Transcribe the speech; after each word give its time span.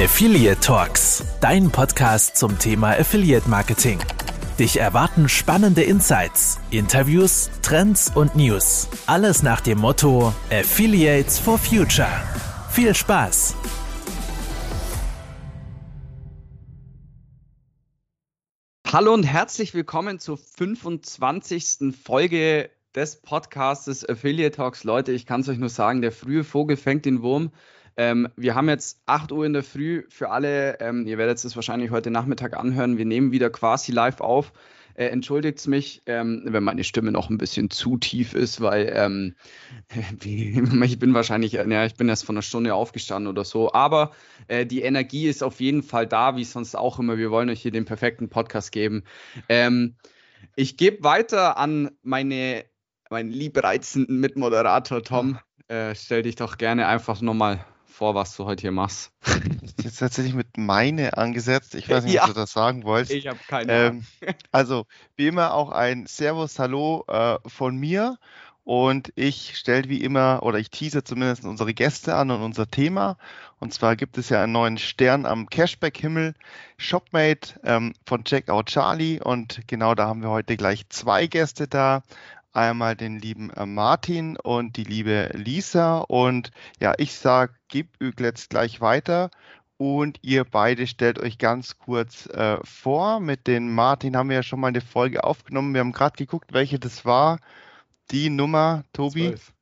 Affiliate 0.00 0.60
Talks, 0.60 1.24
dein 1.40 1.72
Podcast 1.72 2.36
zum 2.36 2.56
Thema 2.56 2.90
Affiliate 2.90 3.50
Marketing. 3.50 3.98
Dich 4.56 4.78
erwarten 4.78 5.28
spannende 5.28 5.82
Insights, 5.82 6.60
Interviews, 6.70 7.50
Trends 7.62 8.08
und 8.14 8.36
News. 8.36 8.88
Alles 9.08 9.42
nach 9.42 9.60
dem 9.60 9.78
Motto 9.78 10.32
Affiliates 10.52 11.40
for 11.40 11.58
Future. 11.58 12.06
Viel 12.70 12.94
Spaß! 12.94 13.56
Hallo 18.86 19.12
und 19.12 19.24
herzlich 19.24 19.74
willkommen 19.74 20.20
zur 20.20 20.38
25. 20.38 21.92
Folge 22.00 22.70
des 22.94 23.20
Podcasts 23.20 24.08
Affiliate 24.08 24.56
Talks. 24.56 24.84
Leute, 24.84 25.10
ich 25.10 25.26
kann 25.26 25.40
es 25.40 25.48
euch 25.48 25.58
nur 25.58 25.70
sagen, 25.70 26.02
der 26.02 26.12
frühe 26.12 26.44
Vogel 26.44 26.76
fängt 26.76 27.04
den 27.04 27.20
Wurm. 27.22 27.50
Ähm, 27.98 28.28
wir 28.36 28.54
haben 28.54 28.68
jetzt 28.68 29.02
8 29.06 29.32
Uhr 29.32 29.44
in 29.44 29.52
der 29.52 29.64
Früh 29.64 30.04
für 30.08 30.30
alle. 30.30 30.78
Ähm, 30.78 31.04
ihr 31.08 31.18
werdet 31.18 31.44
es 31.44 31.56
wahrscheinlich 31.56 31.90
heute 31.90 32.12
Nachmittag 32.12 32.56
anhören. 32.56 32.96
Wir 32.96 33.04
nehmen 33.04 33.32
wieder 33.32 33.50
quasi 33.50 33.90
live 33.90 34.20
auf. 34.20 34.52
Äh, 34.94 35.06
Entschuldigt 35.06 35.66
mich, 35.66 36.02
ähm, 36.06 36.42
wenn 36.44 36.62
meine 36.62 36.84
Stimme 36.84 37.10
noch 37.10 37.28
ein 37.28 37.38
bisschen 37.38 37.70
zu 37.70 37.96
tief 37.96 38.34
ist, 38.34 38.60
weil 38.60 38.92
ähm, 38.94 39.34
ich 40.24 40.98
bin 41.00 41.12
wahrscheinlich, 41.12 41.52
ja, 41.54 41.84
ich 41.86 41.96
bin 41.96 42.08
erst 42.08 42.24
von 42.24 42.36
einer 42.36 42.42
Stunde 42.42 42.72
aufgestanden 42.72 43.28
oder 43.28 43.44
so. 43.44 43.72
Aber 43.72 44.12
äh, 44.46 44.64
die 44.64 44.82
Energie 44.82 45.26
ist 45.26 45.42
auf 45.42 45.60
jeden 45.60 45.82
Fall 45.82 46.06
da, 46.06 46.36
wie 46.36 46.44
sonst 46.44 46.76
auch 46.76 47.00
immer. 47.00 47.18
Wir 47.18 47.32
wollen 47.32 47.50
euch 47.50 47.62
hier 47.62 47.72
den 47.72 47.84
perfekten 47.84 48.28
Podcast 48.28 48.70
geben. 48.70 49.02
Ähm, 49.48 49.96
ich 50.54 50.76
gebe 50.76 51.02
weiter 51.02 51.56
an 51.56 51.90
meine, 52.02 52.64
meinen 53.10 53.32
liebreizenden 53.32 54.20
Mitmoderator 54.20 55.02
Tom. 55.02 55.40
Äh, 55.66 55.96
stell 55.96 56.22
dich 56.22 56.36
doch 56.36 56.58
gerne 56.58 56.86
einfach 56.86 57.20
nochmal 57.20 57.64
vor, 57.98 58.14
was 58.14 58.36
du 58.36 58.44
heute 58.44 58.60
hier 58.60 58.70
machst. 58.70 59.10
Jetzt 59.82 59.98
tatsächlich 59.98 60.32
mit 60.32 60.56
meine 60.56 61.18
angesetzt. 61.18 61.74
Ich 61.74 61.88
weiß 61.88 62.04
nicht, 62.04 62.14
ja. 62.14 62.22
ob 62.22 62.28
du 62.28 62.34
das 62.34 62.52
sagen 62.52 62.84
wolltest. 62.84 63.12
Ich 63.12 63.26
habe 63.26 63.40
keine 63.48 63.72
Ahnung. 63.72 64.04
Ähm, 64.20 64.34
also, 64.52 64.86
wie 65.16 65.26
immer 65.26 65.52
auch 65.52 65.70
ein 65.70 66.06
Servus, 66.06 66.60
Hallo 66.60 67.04
äh, 67.08 67.38
von 67.44 67.76
mir. 67.76 68.16
Und 68.62 69.12
ich 69.16 69.56
stelle 69.56 69.88
wie 69.88 70.04
immer, 70.04 70.44
oder 70.44 70.58
ich 70.58 70.70
tease 70.70 71.02
zumindest 71.02 71.44
unsere 71.44 71.74
Gäste 71.74 72.14
an 72.14 72.30
und 72.30 72.42
unser 72.42 72.70
Thema. 72.70 73.16
Und 73.58 73.74
zwar 73.74 73.96
gibt 73.96 74.16
es 74.16 74.28
ja 74.28 74.44
einen 74.44 74.52
neuen 74.52 74.78
Stern 74.78 75.26
am 75.26 75.48
Cashback-Himmel, 75.48 76.34
Shopmate 76.76 77.58
ähm, 77.64 77.94
von 78.06 78.22
Checkout 78.22 78.66
Charlie. 78.66 79.20
Und 79.20 79.62
genau 79.66 79.96
da 79.96 80.06
haben 80.06 80.22
wir 80.22 80.30
heute 80.30 80.56
gleich 80.56 80.88
zwei 80.90 81.26
Gäste 81.26 81.66
da 81.66 82.02
einmal 82.58 82.96
den 82.96 83.18
lieben 83.18 83.50
äh, 83.50 83.66
Martin 83.66 84.36
und 84.36 84.76
die 84.76 84.84
liebe 84.84 85.30
Lisa. 85.34 85.98
Und 85.98 86.50
ja, 86.80 86.94
ich 86.98 87.14
sage, 87.14 87.54
gib 87.68 87.88
jetzt 88.18 88.50
gleich 88.50 88.80
weiter. 88.80 89.30
Und 89.76 90.18
ihr 90.22 90.44
beide 90.44 90.88
stellt 90.88 91.20
euch 91.20 91.38
ganz 91.38 91.78
kurz 91.78 92.26
äh, 92.26 92.58
vor. 92.64 93.20
Mit 93.20 93.46
den 93.46 93.72
Martin 93.72 94.16
haben 94.16 94.28
wir 94.28 94.36
ja 94.36 94.42
schon 94.42 94.58
mal 94.58 94.68
eine 94.68 94.80
Folge 94.80 95.22
aufgenommen. 95.22 95.72
Wir 95.72 95.80
haben 95.80 95.92
gerade 95.92 96.16
geguckt, 96.16 96.52
welche 96.52 96.80
das 96.80 97.04
war. 97.04 97.38
Die 98.10 98.28
Nummer, 98.28 98.82
Tobi. 98.92 99.28
12. 99.28 99.52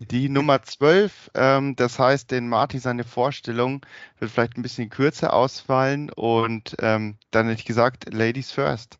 Die 0.00 0.28
Nummer 0.30 0.62
12. 0.62 1.30
Ähm, 1.34 1.76
das 1.76 1.98
heißt, 1.98 2.30
den 2.30 2.48
Martin 2.48 2.80
seine 2.80 3.04
Vorstellung 3.04 3.84
wird 4.18 4.30
vielleicht 4.30 4.56
ein 4.56 4.62
bisschen 4.62 4.88
kürzer 4.88 5.34
ausfallen. 5.34 6.10
Und 6.10 6.76
ähm, 6.80 7.18
dann 7.30 7.48
hätte 7.48 7.60
ich 7.60 7.66
gesagt, 7.66 8.12
Ladies 8.12 8.50
first. 8.50 8.98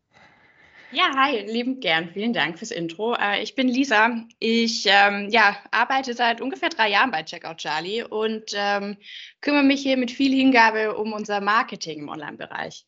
Ja, 0.90 1.14
hi, 1.14 1.40
lieben 1.40 1.80
gern. 1.80 2.08
Vielen 2.14 2.32
Dank 2.32 2.58
fürs 2.58 2.70
Intro. 2.70 3.14
Äh, 3.14 3.42
ich 3.42 3.54
bin 3.54 3.68
Lisa. 3.68 4.24
Ich 4.38 4.86
ähm, 4.86 5.28
ja, 5.28 5.54
arbeite 5.70 6.14
seit 6.14 6.40
ungefähr 6.40 6.70
drei 6.70 6.88
Jahren 6.88 7.10
bei 7.10 7.22
Checkout 7.22 7.58
Charlie 7.58 8.02
und 8.04 8.52
ähm, 8.54 8.96
kümmere 9.42 9.64
mich 9.64 9.82
hier 9.82 9.98
mit 9.98 10.10
viel 10.10 10.32
Hingabe 10.32 10.96
um 10.96 11.12
unser 11.12 11.42
Marketing 11.42 11.98
im 11.98 12.08
Online-Bereich. 12.08 12.86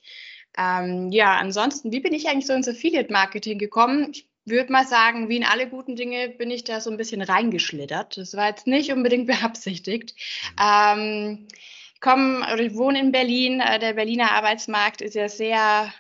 Ähm, 0.56 1.10
ja, 1.12 1.36
ansonsten, 1.36 1.92
wie 1.92 2.00
bin 2.00 2.14
ich 2.14 2.26
eigentlich 2.26 2.46
so 2.46 2.54
ins 2.54 2.68
Affiliate-Marketing 2.68 3.58
gekommen? 3.58 4.12
Ich 4.12 4.26
würde 4.46 4.72
mal 4.72 4.86
sagen, 4.86 5.28
wie 5.28 5.36
in 5.36 5.44
alle 5.44 5.68
guten 5.68 5.94
Dinge 5.94 6.30
bin 6.30 6.50
ich 6.50 6.64
da 6.64 6.80
so 6.80 6.90
ein 6.90 6.96
bisschen 6.96 7.20
reingeschlittert. 7.20 8.16
Das 8.16 8.34
war 8.34 8.48
jetzt 8.48 8.66
nicht 8.66 8.92
unbedingt 8.92 9.26
beabsichtigt. 9.26 10.14
Ähm, 10.58 11.48
ich 11.94 12.00
komme 12.00 12.50
oder 12.50 12.60
ich 12.60 12.74
wohne 12.76 12.98
in 12.98 13.12
Berlin. 13.12 13.60
Äh, 13.60 13.78
der 13.78 13.92
Berliner 13.92 14.32
Arbeitsmarkt 14.32 15.02
ist 15.02 15.14
ja 15.14 15.28
sehr 15.28 15.92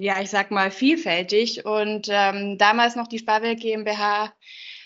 ja, 0.00 0.20
ich 0.20 0.30
sag 0.30 0.50
mal, 0.50 0.70
vielfältig. 0.70 1.64
Und 1.64 2.08
ähm, 2.10 2.58
damals 2.58 2.96
noch 2.96 3.06
die 3.06 3.18
Sparwelt 3.18 3.60
GmbH 3.60 4.32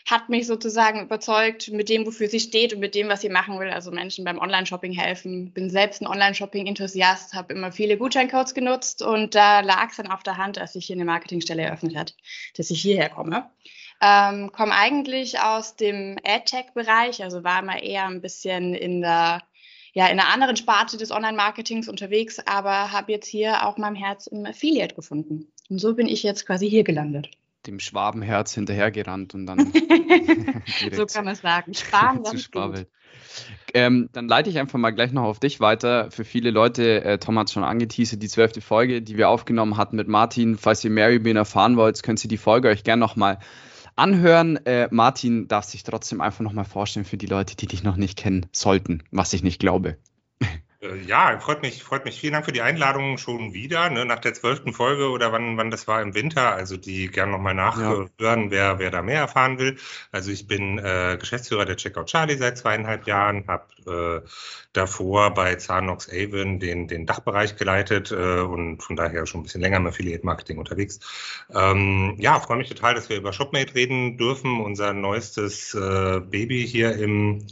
hat 0.08 0.28
mich 0.28 0.46
sozusagen 0.46 1.02
überzeugt 1.02 1.70
mit 1.70 1.88
dem, 1.88 2.06
wofür 2.06 2.28
sie 2.28 2.40
steht 2.40 2.72
und 2.72 2.80
mit 2.80 2.94
dem, 2.94 3.08
was 3.08 3.20
sie 3.20 3.28
machen 3.28 3.58
will. 3.60 3.70
Also 3.70 3.90
Menschen 3.90 4.24
beim 4.24 4.38
Online-Shopping 4.38 4.92
helfen. 4.92 5.52
Bin 5.52 5.70
selbst 5.70 6.00
ein 6.00 6.06
Online-Shopping-Enthusiast, 6.06 7.34
habe 7.34 7.54
immer 7.54 7.70
viele 7.70 7.96
Gutscheincodes 7.96 8.54
genutzt 8.54 9.02
und 9.02 9.34
da 9.34 9.60
lag 9.60 9.90
es 9.90 9.96
dann 9.96 10.10
auf 10.10 10.22
der 10.22 10.36
Hand, 10.36 10.58
als 10.58 10.72
sich 10.72 10.86
hier 10.86 10.96
eine 10.96 11.04
Marketingstelle 11.04 11.62
eröffnet 11.62 11.96
hat, 11.96 12.14
dass 12.56 12.70
ich 12.70 12.80
hierher 12.80 13.10
komme. 13.10 13.50
Ähm, 14.02 14.50
komme 14.52 14.72
eigentlich 14.72 15.40
aus 15.40 15.76
dem 15.76 16.16
AdTech-Bereich, 16.24 17.22
also 17.22 17.44
war 17.44 17.60
immer 17.60 17.82
eher 17.82 18.06
ein 18.06 18.22
bisschen 18.22 18.74
in 18.74 19.02
der 19.02 19.42
ja 19.92 20.06
in 20.06 20.18
einer 20.18 20.32
anderen 20.32 20.56
Sparte 20.56 20.96
des 20.96 21.10
Online-Marketings 21.10 21.88
unterwegs, 21.88 22.38
aber 22.44 22.92
habe 22.92 23.12
jetzt 23.12 23.26
hier 23.26 23.66
auch 23.66 23.76
mein 23.76 23.94
Herz 23.94 24.26
im 24.26 24.46
Affiliate 24.46 24.94
gefunden. 24.94 25.48
Und 25.68 25.78
so 25.78 25.94
bin 25.94 26.08
ich 26.08 26.22
jetzt 26.22 26.46
quasi 26.46 26.68
hier 26.68 26.84
gelandet. 26.84 27.30
Dem 27.66 27.78
Schwabenherz 27.78 28.54
hinterhergerannt 28.54 29.34
und 29.34 29.46
dann. 29.46 29.72
so 30.92 31.06
kann 31.06 31.24
man 31.26 31.34
es 31.34 31.40
sagen. 31.40 31.74
Schwaben, 31.74 32.24
zu 32.24 32.38
Schwabel. 32.38 32.86
Ähm, 33.74 34.08
dann 34.12 34.28
leite 34.28 34.50
ich 34.50 34.58
einfach 34.58 34.78
mal 34.78 34.90
gleich 34.90 35.12
noch 35.12 35.24
auf 35.24 35.38
dich 35.38 35.60
weiter. 35.60 36.10
Für 36.10 36.24
viele 36.24 36.50
Leute, 36.50 37.04
äh, 37.04 37.18
Tom 37.18 37.38
hat 37.38 37.48
es 37.48 37.52
schon 37.52 37.62
angeteasert, 37.62 38.22
die 38.22 38.28
zwölfte 38.28 38.60
Folge, 38.60 39.02
die 39.02 39.16
wir 39.16 39.28
aufgenommen 39.28 39.76
hatten 39.76 39.96
mit 39.96 40.08
Martin. 40.08 40.56
Falls 40.56 40.82
ihr 40.84 40.90
mehr 40.90 41.12
über 41.12 41.28
ihn 41.28 41.36
erfahren 41.36 41.76
wollt, 41.76 42.02
könnt 42.02 42.24
ihr 42.24 42.28
die 42.28 42.38
Folge 42.38 42.68
euch 42.68 42.82
gerne 42.82 43.00
nochmal 43.00 43.38
anhören. 44.00 44.56
Äh, 44.66 44.88
Martin 44.90 45.46
darf 45.46 45.64
sich 45.64 45.82
trotzdem 45.82 46.20
einfach 46.20 46.40
nochmal 46.40 46.64
vorstellen 46.64 47.06
für 47.06 47.16
die 47.16 47.26
Leute, 47.26 47.54
die 47.56 47.66
dich 47.66 47.82
noch 47.82 47.96
nicht 47.96 48.18
kennen 48.18 48.46
sollten, 48.52 49.02
was 49.10 49.32
ich 49.32 49.42
nicht 49.42 49.60
glaube. 49.60 49.96
Äh, 50.82 50.96
ja, 51.02 51.38
freut 51.40 51.62
mich, 51.62 51.82
freut 51.82 52.04
mich. 52.04 52.18
Vielen 52.20 52.32
Dank 52.32 52.46
für 52.46 52.52
die 52.52 52.62
Einladung 52.62 53.18
schon 53.18 53.52
wieder, 53.52 53.90
ne, 53.90 54.04
nach 54.06 54.18
der 54.20 54.32
zwölften 54.34 54.72
Folge 54.72 55.10
oder 55.10 55.30
wann, 55.32 55.56
wann 55.56 55.70
das 55.70 55.86
war 55.86 56.00
im 56.00 56.14
Winter. 56.14 56.52
Also 56.54 56.76
die 56.76 57.08
gerne 57.08 57.32
nochmal 57.32 57.54
nachhören, 57.54 58.10
ja. 58.18 58.50
wer, 58.50 58.78
wer 58.78 58.90
da 58.90 59.02
mehr 59.02 59.20
erfahren 59.20 59.58
will. 59.58 59.76
Also 60.10 60.30
ich 60.30 60.46
bin 60.46 60.78
äh, 60.78 61.18
Geschäftsführer 61.20 61.66
der 61.66 61.76
Checkout 61.76 62.06
Charlie 62.06 62.36
seit 62.36 62.56
zweieinhalb 62.58 63.06
Jahren, 63.06 63.46
habe 63.46 64.22
äh, 64.24 64.28
davor 64.72 65.34
bei 65.34 65.56
Zahnox 65.56 66.08
Avon 66.08 66.60
den, 66.60 66.88
den 66.88 67.04
Dachbereich 67.06 67.56
geleitet 67.56 68.10
äh, 68.12 68.40
und 68.40 68.82
von 68.82 68.96
daher 68.96 69.26
schon 69.26 69.40
ein 69.40 69.44
bisschen 69.44 69.60
länger 69.60 69.78
im 69.78 69.86
Affiliate 69.86 70.24
Marketing 70.24 70.58
unterwegs. 70.58 71.00
Ähm, 71.54 72.16
ja, 72.18 72.40
freue 72.40 72.56
mich 72.58 72.68
total, 72.68 72.94
dass 72.94 73.08
wir 73.10 73.18
über 73.18 73.32
Shopmate 73.34 73.74
reden 73.74 74.16
dürfen, 74.16 74.60
unser 74.60 74.94
neuestes 74.94 75.74
äh, 75.74 76.20
Baby 76.20 76.66
hier 76.66 76.96
im 76.96 77.46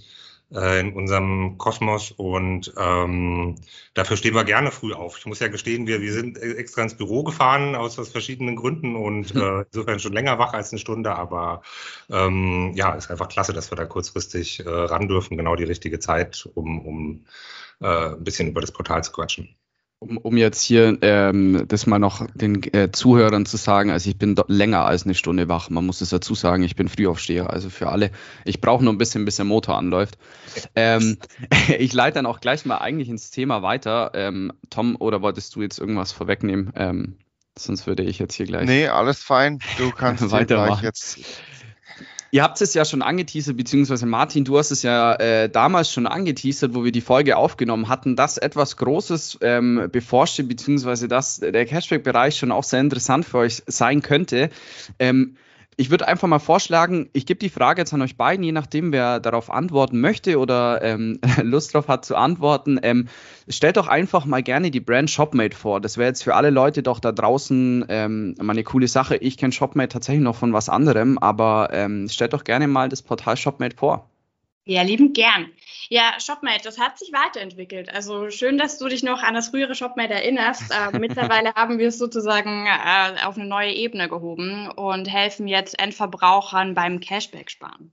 äh, 0.52 0.80
in 0.80 0.92
unserem 0.94 1.58
Kosmos 1.58 2.10
und 2.10 2.72
ähm, 2.76 3.56
dafür 3.94 4.16
stehen 4.16 4.34
wir 4.34 4.44
gerne 4.44 4.70
früh 4.70 4.92
auf. 4.92 5.18
Ich 5.18 5.26
muss 5.26 5.40
ja 5.40 5.48
gestehen, 5.48 5.86
wir, 5.86 6.00
wir 6.00 6.12
sind 6.12 6.38
extra 6.38 6.82
ins 6.82 6.96
Büro 6.96 7.22
gefahren 7.22 7.74
aus, 7.74 7.98
aus 7.98 8.08
verschiedenen 8.10 8.56
Gründen 8.56 8.96
und 8.96 9.34
äh, 9.34 9.64
insofern 9.72 10.00
schon 10.00 10.12
länger 10.12 10.38
wach 10.38 10.54
als 10.54 10.72
eine 10.72 10.78
Stunde, 10.78 11.14
aber 11.14 11.62
ähm, 12.10 12.72
ja, 12.74 12.94
ist 12.94 13.10
einfach 13.10 13.28
klasse, 13.28 13.52
dass 13.52 13.70
wir 13.70 13.76
da 13.76 13.84
kurzfristig 13.84 14.60
äh, 14.60 14.68
ran 14.68 15.08
dürfen, 15.08 15.36
genau 15.36 15.56
die 15.56 15.64
richtige 15.64 15.98
Zeit, 15.98 16.48
um, 16.54 16.84
um 16.86 17.26
äh, 17.80 18.14
ein 18.14 18.24
bisschen 18.24 18.48
über 18.48 18.60
das 18.60 18.72
Portal 18.72 19.04
zu 19.04 19.12
quatschen 19.12 19.56
um, 20.00 20.16
um 20.18 20.36
jetzt 20.36 20.62
hier 20.62 20.96
ähm, 21.02 21.64
das 21.66 21.86
mal 21.86 21.98
noch 21.98 22.26
den 22.34 22.62
äh, 22.72 22.90
Zuhörern 22.92 23.46
zu 23.46 23.56
sagen, 23.56 23.90
also 23.90 24.08
ich 24.08 24.16
bin 24.16 24.36
länger 24.46 24.84
als 24.84 25.04
eine 25.04 25.14
Stunde 25.14 25.48
wach. 25.48 25.70
Man 25.70 25.86
muss 25.86 26.00
es 26.00 26.10
dazu 26.10 26.34
sagen, 26.34 26.62
ich 26.62 26.76
bin 26.76 26.88
Frühaufsteher, 26.88 27.50
also 27.50 27.68
für 27.68 27.88
alle. 27.88 28.10
Ich 28.44 28.60
brauche 28.60 28.84
nur 28.84 28.92
ein 28.92 28.98
bisschen, 28.98 29.24
bis 29.24 29.36
der 29.36 29.44
Motor 29.44 29.76
anläuft. 29.76 30.16
Ähm, 30.76 31.18
ich 31.78 31.92
leite 31.92 32.16
dann 32.16 32.26
auch 32.26 32.40
gleich 32.40 32.64
mal 32.64 32.78
eigentlich 32.78 33.08
ins 33.08 33.30
Thema 33.30 33.62
weiter. 33.62 34.12
Ähm, 34.14 34.52
Tom, 34.70 34.96
oder 34.96 35.20
wolltest 35.20 35.56
du 35.56 35.62
jetzt 35.62 35.80
irgendwas 35.80 36.12
vorwegnehmen? 36.12 36.72
Ähm, 36.76 37.16
sonst 37.58 37.88
würde 37.88 38.04
ich 38.04 38.20
jetzt 38.20 38.34
hier 38.34 38.46
gleich. 38.46 38.66
Nee, 38.66 38.86
alles 38.86 39.22
fein. 39.22 39.58
Du 39.78 39.90
kannst 39.96 40.30
weitermachen. 40.30 40.84
jetzt 40.84 41.18
Ihr 42.30 42.42
habt 42.42 42.60
es 42.60 42.74
ja 42.74 42.84
schon 42.84 43.00
angeteasert, 43.00 43.56
beziehungsweise 43.56 44.04
Martin, 44.04 44.44
du 44.44 44.58
hast 44.58 44.70
es 44.70 44.82
ja 44.82 45.14
äh, 45.14 45.48
damals 45.48 45.90
schon 45.90 46.06
angeteasert, 46.06 46.74
wo 46.74 46.84
wir 46.84 46.92
die 46.92 47.00
Folge 47.00 47.36
aufgenommen 47.36 47.88
hatten, 47.88 48.16
dass 48.16 48.36
etwas 48.36 48.76
Großes 48.76 49.38
ähm, 49.40 49.88
beforscht, 49.90 50.46
beziehungsweise 50.46 51.08
dass 51.08 51.40
der 51.40 51.64
Cashback-Bereich 51.64 52.36
schon 52.36 52.52
auch 52.52 52.64
sehr 52.64 52.80
interessant 52.80 53.24
für 53.24 53.38
euch 53.38 53.62
sein 53.66 54.02
könnte. 54.02 54.50
Ähm, 54.98 55.36
ich 55.80 55.90
würde 55.90 56.08
einfach 56.08 56.26
mal 56.26 56.40
vorschlagen, 56.40 57.08
ich 57.12 57.24
gebe 57.24 57.38
die 57.38 57.48
Frage 57.48 57.80
jetzt 57.80 57.94
an 57.94 58.02
euch 58.02 58.16
beiden, 58.16 58.44
je 58.44 58.50
nachdem, 58.50 58.92
wer 58.92 59.20
darauf 59.20 59.48
antworten 59.48 60.00
möchte 60.00 60.38
oder 60.38 60.82
ähm, 60.82 61.20
Lust 61.42 61.72
drauf 61.72 61.86
hat 61.86 62.04
zu 62.04 62.16
antworten. 62.16 62.80
Ähm, 62.82 63.06
stellt 63.48 63.76
doch 63.76 63.86
einfach 63.86 64.24
mal 64.24 64.42
gerne 64.42 64.72
die 64.72 64.80
Brand 64.80 65.08
Shopmate 65.08 65.56
vor. 65.56 65.80
Das 65.80 65.96
wäre 65.96 66.08
jetzt 66.08 66.24
für 66.24 66.34
alle 66.34 66.50
Leute 66.50 66.82
doch 66.82 66.98
da 66.98 67.12
draußen 67.12 67.86
ähm, 67.88 68.34
mal 68.40 68.54
eine 68.54 68.64
coole 68.64 68.88
Sache. 68.88 69.16
Ich 69.18 69.38
kenne 69.38 69.52
Shopmate 69.52 69.90
tatsächlich 69.90 70.24
noch 70.24 70.34
von 70.34 70.52
was 70.52 70.68
anderem, 70.68 71.16
aber 71.16 71.68
ähm, 71.72 72.08
stellt 72.08 72.32
doch 72.32 72.42
gerne 72.42 72.66
mal 72.66 72.88
das 72.88 73.02
Portal 73.02 73.36
Shopmate 73.36 73.76
vor. 73.76 74.10
Ja, 74.64 74.82
lieben 74.82 75.12
gern. 75.12 75.46
Ja, 75.90 76.16
Shopmate, 76.20 76.64
das 76.64 76.78
hat 76.78 76.98
sich 76.98 77.12
weiterentwickelt. 77.12 77.92
Also 77.92 78.28
schön, 78.30 78.58
dass 78.58 78.78
du 78.78 78.88
dich 78.88 79.02
noch 79.02 79.22
an 79.22 79.34
das 79.34 79.48
frühere 79.48 79.74
Shopmate 79.74 80.12
erinnerst. 80.12 80.70
Äh, 80.70 80.98
mittlerweile 80.98 81.54
haben 81.54 81.78
wir 81.78 81.88
es 81.88 81.98
sozusagen 81.98 82.66
äh, 82.66 83.24
auf 83.24 83.36
eine 83.36 83.46
neue 83.46 83.72
Ebene 83.72 84.08
gehoben 84.08 84.70
und 84.70 85.06
helfen 85.06 85.48
jetzt 85.48 85.78
Endverbrauchern 85.78 86.74
beim 86.74 87.00
Cashback 87.00 87.50
sparen. 87.50 87.92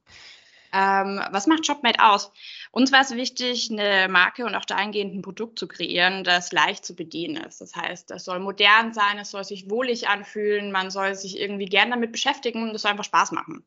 Ähm, 0.73 1.21
was 1.31 1.47
macht 1.47 1.65
Shopmate 1.65 2.03
aus? 2.03 2.33
Uns 2.71 2.91
war 2.91 2.99
es 2.99 3.15
wichtig, 3.15 3.69
eine 3.71 4.09
Marke 4.09 4.45
und 4.45 4.55
auch 4.55 4.65
dahingehend 4.65 5.15
ein 5.15 5.21
Produkt 5.21 5.57
zu 5.57 5.65
kreieren, 5.65 6.25
das 6.25 6.51
leicht 6.51 6.85
zu 6.85 6.95
bedienen 6.95 7.37
ist. 7.37 7.61
Das 7.61 7.77
heißt, 7.77 8.11
es 8.11 8.25
soll 8.25 8.39
modern 8.39 8.93
sein, 8.93 9.17
es 9.17 9.31
soll 9.31 9.45
sich 9.45 9.69
wohlig 9.69 10.09
anfühlen, 10.09 10.73
man 10.73 10.91
soll 10.91 11.15
sich 11.15 11.39
irgendwie 11.39 11.65
gern 11.65 11.91
damit 11.91 12.11
beschäftigen 12.11 12.63
und 12.63 12.75
es 12.75 12.81
soll 12.81 12.91
einfach 12.91 13.05
Spaß 13.05 13.31
machen. 13.31 13.65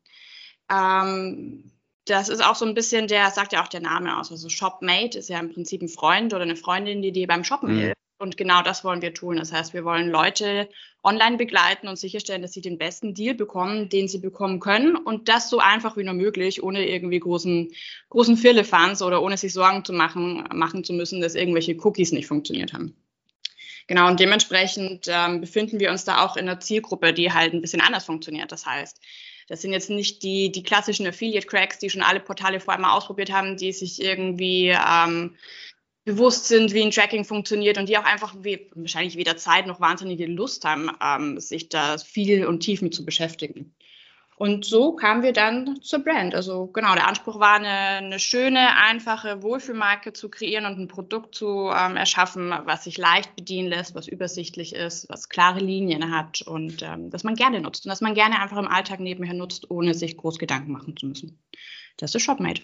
Ähm, 0.71 1.71
das 2.09 2.29
ist 2.29 2.43
auch 2.43 2.55
so 2.55 2.65
ein 2.65 2.73
bisschen 2.73 3.07
der, 3.07 3.29
sagt 3.31 3.53
ja 3.53 3.63
auch 3.63 3.67
der 3.67 3.81
Name 3.81 4.19
aus. 4.19 4.31
Also 4.31 4.49
Shopmate 4.49 5.17
ist 5.17 5.29
ja 5.29 5.39
im 5.39 5.53
Prinzip 5.53 5.81
ein 5.81 5.89
Freund 5.89 6.33
oder 6.33 6.43
eine 6.43 6.55
Freundin, 6.55 7.01
die 7.01 7.11
dir 7.11 7.27
beim 7.27 7.43
Shoppen 7.43 7.75
mhm. 7.75 7.79
hilft. 7.79 7.99
Und 8.21 8.35
genau 8.35 8.61
das 8.61 8.83
wollen 8.83 9.01
wir 9.01 9.13
tun. 9.13 9.37
Das 9.37 9.53
heißt, 9.53 9.73
wir 9.73 9.85
wollen 9.85 10.09
Leute 10.09 10.67
online 11.03 11.37
begleiten 11.37 11.87
und 11.87 11.97
sicherstellen, 11.97 12.41
dass 12.41 12.51
sie 12.51 12.59
den 12.59 12.77
besten 12.77 13.13
Deal 13.13 13.33
bekommen, 13.33 13.87
den 13.87 14.09
sie 14.09 14.17
bekommen 14.17 14.59
können. 14.59 14.97
Und 14.97 15.29
das 15.29 15.49
so 15.49 15.59
einfach 15.59 15.95
wie 15.95 16.03
nur 16.03 16.13
möglich, 16.13 16.61
ohne 16.61 16.85
irgendwie 16.85 17.19
großen, 17.19 17.71
großen 18.09 18.35
Firlefanz 18.35 19.01
oder 19.01 19.21
ohne 19.21 19.37
sich 19.37 19.53
Sorgen 19.53 19.85
zu 19.85 19.93
machen, 19.93 20.43
machen 20.53 20.83
zu 20.83 20.91
müssen, 20.91 21.21
dass 21.21 21.35
irgendwelche 21.35 21.77
Cookies 21.77 22.11
nicht 22.11 22.27
funktioniert 22.27 22.73
haben. 22.73 22.93
Genau, 23.87 24.07
und 24.07 24.19
dementsprechend 24.19 25.07
ähm, 25.07 25.39
befinden 25.39 25.79
wir 25.79 25.89
uns 25.89 26.03
da 26.03 26.23
auch 26.25 26.35
in 26.35 26.47
einer 26.47 26.59
Zielgruppe, 26.59 27.13
die 27.13 27.31
halt 27.31 27.53
ein 27.53 27.61
bisschen 27.61 27.81
anders 27.81 28.05
funktioniert. 28.05 28.51
Das 28.51 28.65
heißt, 28.65 28.99
das 29.49 29.61
sind 29.61 29.73
jetzt 29.73 29.89
nicht 29.89 30.21
die, 30.21 30.51
die 30.51 30.63
klassischen 30.63 31.07
Affiliate-Cracks, 31.07 31.79
die 31.79 31.89
schon 31.89 32.03
alle 32.03 32.19
Portale 32.19 32.59
vorher 32.59 32.79
mal 32.79 32.95
ausprobiert 32.95 33.31
haben, 33.31 33.57
die 33.57 33.73
sich 33.73 34.01
irgendwie 34.01 34.69
ähm, 34.69 35.35
bewusst 36.05 36.47
sind, 36.47 36.73
wie 36.73 36.83
ein 36.83 36.91
Tracking 36.91 37.25
funktioniert 37.25 37.79
und 37.79 37.89
die 37.89 37.97
auch 37.97 38.05
einfach 38.05 38.35
wie, 38.39 38.69
wahrscheinlich 38.75 39.17
weder 39.17 39.37
Zeit 39.37 39.65
noch 39.65 39.81
wahnsinnige 39.81 40.27
Lust 40.27 40.65
haben, 40.65 40.91
ähm, 41.03 41.39
sich 41.39 41.67
da 41.67 41.97
viel 41.97 42.45
und 42.45 42.59
tief 42.61 42.83
mit 42.83 42.93
zu 42.93 43.03
beschäftigen. 43.03 43.75
Und 44.39 44.63
so 44.63 44.93
kamen 44.93 45.21
wir 45.21 45.33
dann 45.33 45.81
zur 45.81 45.99
Brand. 45.99 46.33
Also 46.33 46.67
genau, 46.67 46.93
der 46.93 47.09
Anspruch 47.09 47.41
war, 47.41 47.55
eine, 47.55 47.67
eine 47.67 48.19
schöne, 48.19 48.77
einfache 48.77 49.43
Wohlfühlmarke 49.43 50.13
zu 50.13 50.29
kreieren 50.29 50.65
und 50.65 50.79
ein 50.79 50.87
Produkt 50.87 51.35
zu 51.35 51.69
ähm, 51.75 51.97
erschaffen, 51.97 52.53
was 52.63 52.85
sich 52.85 52.97
leicht 52.97 53.35
bedienen 53.35 53.67
lässt, 53.67 53.95
was 53.95 54.07
übersichtlich 54.07 54.73
ist, 54.73 55.09
was 55.09 55.27
klare 55.27 55.59
Linien 55.59 56.09
hat 56.09 56.41
und 56.41 56.81
ähm, 56.83 57.09
das 57.09 57.25
man 57.25 57.35
gerne 57.35 57.59
nutzt 57.59 57.85
und 57.85 57.89
das 57.89 57.99
man 57.99 58.13
gerne 58.13 58.41
einfach 58.41 58.55
im 58.57 58.69
Alltag 58.69 59.01
nebenher 59.01 59.33
nutzt, 59.33 59.69
ohne 59.69 59.93
sich 59.93 60.15
groß 60.15 60.39
Gedanken 60.39 60.71
machen 60.71 60.95
zu 60.95 61.07
müssen. 61.07 61.37
Das 61.97 62.15
ist 62.15 62.23
Shopmate. 62.23 62.61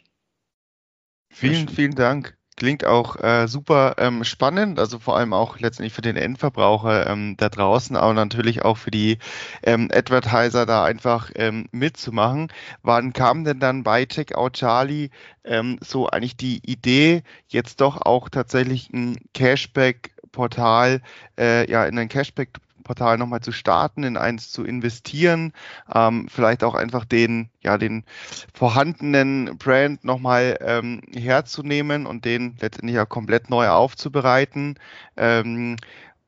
Vielen, 1.30 1.68
vielen 1.68 1.96
Dank. 1.96 2.38
Klingt 2.58 2.86
auch 2.86 3.18
äh, 3.18 3.48
super 3.50 3.96
ähm, 3.98 4.24
spannend, 4.24 4.80
also 4.80 4.98
vor 4.98 5.18
allem 5.18 5.34
auch 5.34 5.60
letztendlich 5.60 5.92
für 5.92 6.02
den 6.02 6.16
Endverbraucher 6.16 7.06
ähm, 7.06 7.36
da 7.36 7.50
draußen, 7.50 7.98
aber 7.98 8.14
natürlich 8.14 8.64
auch 8.64 8.78
für 8.78 8.92
die 8.92 9.18
ähm, 9.64 9.90
Advertiser 9.94 10.66
da 10.66 10.86
einfach 10.86 11.32
ähm, 11.36 11.68
mitzumachen. 11.74 12.48
Wann 12.82 13.12
kam 13.12 13.44
denn 13.44 13.60
dann 13.60 13.84
bei 13.84 14.06
Checkout 14.06 14.54
Charlie 14.54 15.10
ähm, 15.44 15.78
so 15.82 16.08
eigentlich 16.08 16.38
die 16.38 16.62
Idee, 16.66 17.24
jetzt 17.50 17.82
doch 17.82 18.02
auch 18.02 18.30
tatsächlich 18.30 18.90
ein 18.94 19.18
Cashback-Portal, 19.34 21.02
äh, 21.38 21.70
ja, 21.70 21.86
in 21.86 22.00
ein 22.00 22.08
Cashback 22.08 22.62
Portal 22.86 23.18
nochmal 23.18 23.42
zu 23.42 23.52
starten, 23.52 24.04
in 24.04 24.16
eins 24.16 24.52
zu 24.52 24.64
investieren, 24.64 25.52
ähm, 25.94 26.28
vielleicht 26.30 26.64
auch 26.64 26.76
einfach 26.76 27.04
den, 27.04 27.50
ja, 27.62 27.78
den 27.78 28.06
vorhandenen 28.54 29.58
Brand 29.58 30.06
nochmal 30.06 30.58
ähm, 30.62 31.02
herzunehmen 31.14 32.06
und 32.06 32.24
den 32.24 32.56
letztendlich 32.62 32.96
ja 32.96 33.06
komplett 33.06 33.50
neu 33.50 33.68
aufzubereiten. 33.68 34.80
Ähm, 35.18 35.76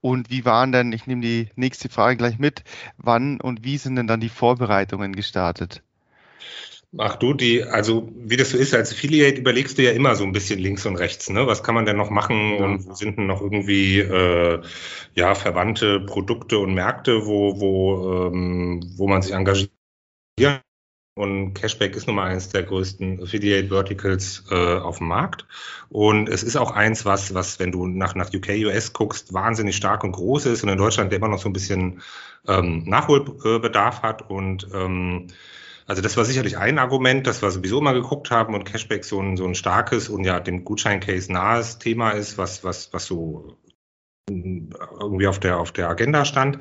und 0.02 0.30
wie 0.30 0.46
waren 0.46 0.72
denn, 0.72 0.92
ich 0.92 1.08
nehme 1.08 1.22
die 1.22 1.50
nächste 1.56 1.90
Frage 1.90 2.18
gleich 2.18 2.40
mit, 2.40 2.64
wann 2.98 3.40
und 3.40 3.64
wie 3.64 3.78
sind 3.78 3.96
denn 3.96 4.08
dann 4.08 4.20
die 4.20 4.30
Vorbereitungen 4.30 5.16
gestartet? 5.16 5.84
Ach 6.98 7.18
du, 7.18 7.34
die, 7.34 7.64
also 7.64 8.10
wie 8.16 8.38
das 8.38 8.52
so 8.52 8.58
ist, 8.58 8.74
als 8.74 8.94
Affiliate 8.94 9.40
überlegst 9.40 9.78
du 9.78 9.84
ja 9.84 9.92
immer 9.92 10.16
so 10.16 10.24
ein 10.24 10.32
bisschen 10.32 10.60
links 10.60 10.86
und 10.86 10.96
rechts, 10.96 11.30
ne? 11.30 11.46
Was 11.46 11.62
kann 11.62 11.76
man 11.76 11.86
denn 11.86 11.98
noch 11.98 12.10
machen 12.10 12.56
ja. 12.58 12.66
und 12.66 12.88
wo 12.88 12.94
sind 12.94 13.18
denn 13.18 13.28
noch 13.28 13.42
irgendwie 13.42 14.00
äh, 14.00 14.62
ja 15.14 15.36
verwandte 15.36 16.00
Produkte 16.00 16.60
und 16.60 16.74
Märkte, 16.74 17.26
wo, 17.26 17.60
wo, 17.60 18.28
ähm, 18.28 18.82
wo 18.96 19.08
man 19.08 19.22
sich 19.22 19.34
engagiert. 19.34 19.72
Und 21.16 21.56
Cashback 21.56 21.96
ist 21.96 22.06
nun 22.06 22.16
mal 22.16 22.30
eines 22.30 22.50
der 22.50 22.62
größten 22.64 23.24
Affiliate 23.24 23.70
Verticals 23.70 24.46
äh, 24.52 24.78
auf 24.78 25.00
dem 25.00 25.08
Markt. 25.08 25.48
Und 25.90 26.30
es 26.30 26.44
ist 26.44 26.56
auch 26.56 26.72
eins, 26.72 27.06
was, 27.06 27.34
was, 27.34 27.60
wenn 27.60 27.72
du 27.72 27.88
nach, 27.88 28.14
nach 28.14 28.32
UK, 28.32 28.50
US 28.66 28.94
guckst, 28.94 29.34
wahnsinnig 29.34 29.76
stark 29.76 30.04
und 30.04 30.12
groß 30.12 30.46
ist 30.46 30.64
und 30.64 30.70
in 30.70 30.78
Deutschland 30.78 31.12
immer 31.12 31.28
noch 31.28 31.40
so 31.40 31.50
ein 31.50 31.54
bisschen 31.54 32.02
ähm, 32.48 32.84
Nachholbedarf 32.86 34.04
hat 34.04 34.30
und 34.30 34.68
ähm, 34.76 35.28
also 35.88 36.02
das 36.02 36.18
war 36.18 36.26
sicherlich 36.26 36.58
ein 36.58 36.80
Argument, 36.80 37.26
das 37.26 37.42
wir 37.42 37.50
sowieso 37.50 37.80
mal 37.80 37.94
geguckt 37.94 38.30
haben 38.30 38.54
und 38.54 38.66
Cashback 38.66 39.06
so 39.06 39.22
ein, 39.22 39.38
so 39.38 39.46
ein 39.46 39.56
starkes 39.56 40.10
und 40.10 40.26
ja 40.26 40.42
dem 40.42 40.66
Gutscheincase 40.66 41.32
nahes 41.32 41.80
Thema 41.80 42.12
ist, 42.12 42.38
was, 42.38 42.64
was, 42.66 42.94
was 42.94 43.06
so 43.06 43.58
irgendwie 44.30 45.28
auf 45.28 45.40
der, 45.40 45.58
auf 45.58 45.72
der 45.72 45.90
Agenda 45.90 46.26
stand. 46.26 46.60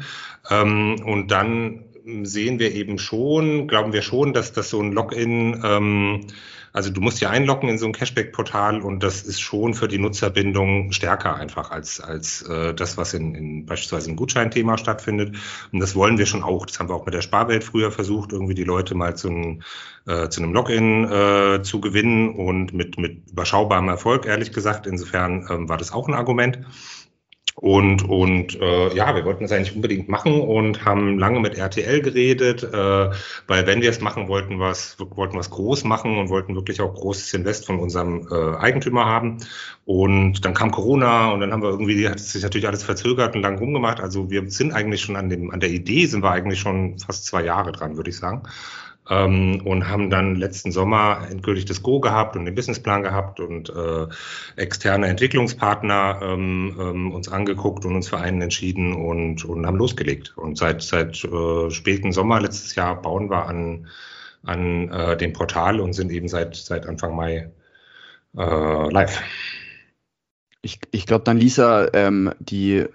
Ähm, 0.48 1.02
und 1.04 1.32
dann 1.32 1.86
sehen 2.22 2.60
wir 2.60 2.72
eben 2.72 2.98
schon, 2.98 3.66
glauben 3.66 3.92
wir 3.92 4.02
schon, 4.02 4.32
dass 4.32 4.52
das 4.52 4.70
so 4.70 4.80
ein 4.80 4.92
Login 4.92 5.60
ähm, 5.64 6.26
also 6.76 6.90
du 6.90 7.00
musst 7.00 7.22
ja 7.22 7.30
einloggen 7.30 7.70
in 7.70 7.78
so 7.78 7.86
ein 7.86 7.94
Cashback-Portal 7.94 8.82
und 8.82 9.02
das 9.02 9.22
ist 9.22 9.40
schon 9.40 9.72
für 9.72 9.88
die 9.88 9.96
Nutzerbindung 9.96 10.92
stärker 10.92 11.34
einfach 11.34 11.70
als, 11.70 12.02
als 12.02 12.42
äh, 12.42 12.74
das, 12.74 12.98
was 12.98 13.14
in, 13.14 13.34
in 13.34 13.64
beispielsweise 13.64 14.10
im 14.10 14.16
Gutscheinthema 14.16 14.76
stattfindet. 14.76 15.38
Und 15.72 15.80
das 15.80 15.94
wollen 15.94 16.18
wir 16.18 16.26
schon 16.26 16.42
auch. 16.42 16.66
Das 16.66 16.78
haben 16.78 16.90
wir 16.90 16.94
auch 16.94 17.06
mit 17.06 17.14
der 17.14 17.22
Sparwelt 17.22 17.64
früher 17.64 17.90
versucht, 17.90 18.32
irgendwie 18.32 18.52
die 18.52 18.64
Leute 18.64 18.94
mal 18.94 19.16
zu 19.16 19.28
einem, 19.28 19.62
äh, 20.06 20.28
zu 20.28 20.42
einem 20.42 20.52
Login 20.52 21.10
äh, 21.10 21.62
zu 21.62 21.80
gewinnen 21.80 22.34
und 22.34 22.74
mit, 22.74 22.98
mit 22.98 23.22
überschaubarem 23.30 23.88
Erfolg, 23.88 24.26
ehrlich 24.26 24.52
gesagt. 24.52 24.86
Insofern 24.86 25.46
ähm, 25.48 25.70
war 25.70 25.78
das 25.78 25.92
auch 25.92 26.08
ein 26.08 26.14
Argument. 26.14 26.58
Und, 27.58 28.06
und 28.06 28.60
äh, 28.60 28.94
ja, 28.94 29.14
wir 29.14 29.24
wollten 29.24 29.44
das 29.44 29.52
eigentlich 29.52 29.74
unbedingt 29.74 30.10
machen 30.10 30.42
und 30.42 30.84
haben 30.84 31.18
lange 31.18 31.40
mit 31.40 31.56
RTL 31.56 32.02
geredet, 32.02 32.62
äh, 32.62 33.10
weil 33.46 33.66
wenn 33.66 33.80
wir 33.80 33.88
es 33.88 34.02
machen 34.02 34.28
wollten, 34.28 34.60
was 34.60 34.98
wollten 34.98 35.38
was 35.38 35.48
groß 35.48 35.84
machen 35.84 36.18
und 36.18 36.28
wollten 36.28 36.54
wirklich 36.54 36.82
auch 36.82 36.92
großes 36.92 37.32
Invest 37.32 37.64
von 37.64 37.78
unserem 37.78 38.28
äh, 38.30 38.56
Eigentümer 38.58 39.06
haben. 39.06 39.38
Und 39.86 40.44
dann 40.44 40.52
kam 40.52 40.70
Corona 40.70 41.30
und 41.30 41.40
dann 41.40 41.50
haben 41.50 41.62
wir 41.62 41.70
irgendwie, 41.70 42.06
hat 42.06 42.20
sich 42.20 42.42
natürlich 42.42 42.68
alles 42.68 42.84
verzögert 42.84 43.34
und 43.34 43.40
lang 43.40 43.58
rumgemacht. 43.58 44.00
Also 44.00 44.30
wir 44.30 44.50
sind 44.50 44.74
eigentlich 44.74 45.00
schon 45.00 45.16
an 45.16 45.30
dem, 45.30 45.50
an 45.50 45.60
der 45.60 45.70
Idee 45.70 46.04
sind 46.04 46.22
wir 46.22 46.32
eigentlich 46.32 46.60
schon 46.60 46.98
fast 46.98 47.24
zwei 47.24 47.42
Jahre 47.42 47.72
dran, 47.72 47.96
würde 47.96 48.10
ich 48.10 48.18
sagen 48.18 48.42
ähm, 49.08 49.60
und 49.64 49.88
haben 49.88 50.10
dann 50.10 50.36
letzten 50.36 50.72
Sommer 50.72 51.26
endgültig 51.30 51.64
das 51.64 51.82
Go 51.82 52.00
gehabt 52.00 52.36
und 52.36 52.44
den 52.44 52.54
Businessplan 52.54 53.02
gehabt 53.02 53.40
und 53.40 53.70
äh, 53.70 54.06
externe 54.56 55.06
Entwicklungspartner 55.06 56.20
ähm, 56.22 56.76
ähm, 56.78 57.12
uns 57.12 57.28
angeguckt 57.28 57.84
und 57.84 57.94
uns 57.94 58.08
für 58.08 58.18
einen 58.18 58.42
entschieden 58.42 58.94
und, 58.94 59.44
und 59.44 59.66
haben 59.66 59.76
losgelegt. 59.76 60.36
Und 60.36 60.58
seit, 60.58 60.82
seit 60.82 61.22
äh, 61.24 61.70
späten 61.70 62.12
Sommer 62.12 62.40
letztes 62.40 62.74
Jahr 62.74 63.00
bauen 63.00 63.30
wir 63.30 63.46
an, 63.46 63.88
an 64.42 64.90
äh, 64.90 65.16
dem 65.16 65.32
Portal 65.32 65.80
und 65.80 65.92
sind 65.92 66.10
eben 66.10 66.28
seit, 66.28 66.56
seit 66.56 66.86
Anfang 66.86 67.14
Mai 67.14 67.50
äh, 68.36 68.90
live. 68.90 69.22
Ich, 70.62 70.80
ich 70.90 71.06
glaube 71.06 71.24
dann, 71.24 71.38
Lisa, 71.38 71.88
ähm, 71.92 72.32
die 72.40 72.86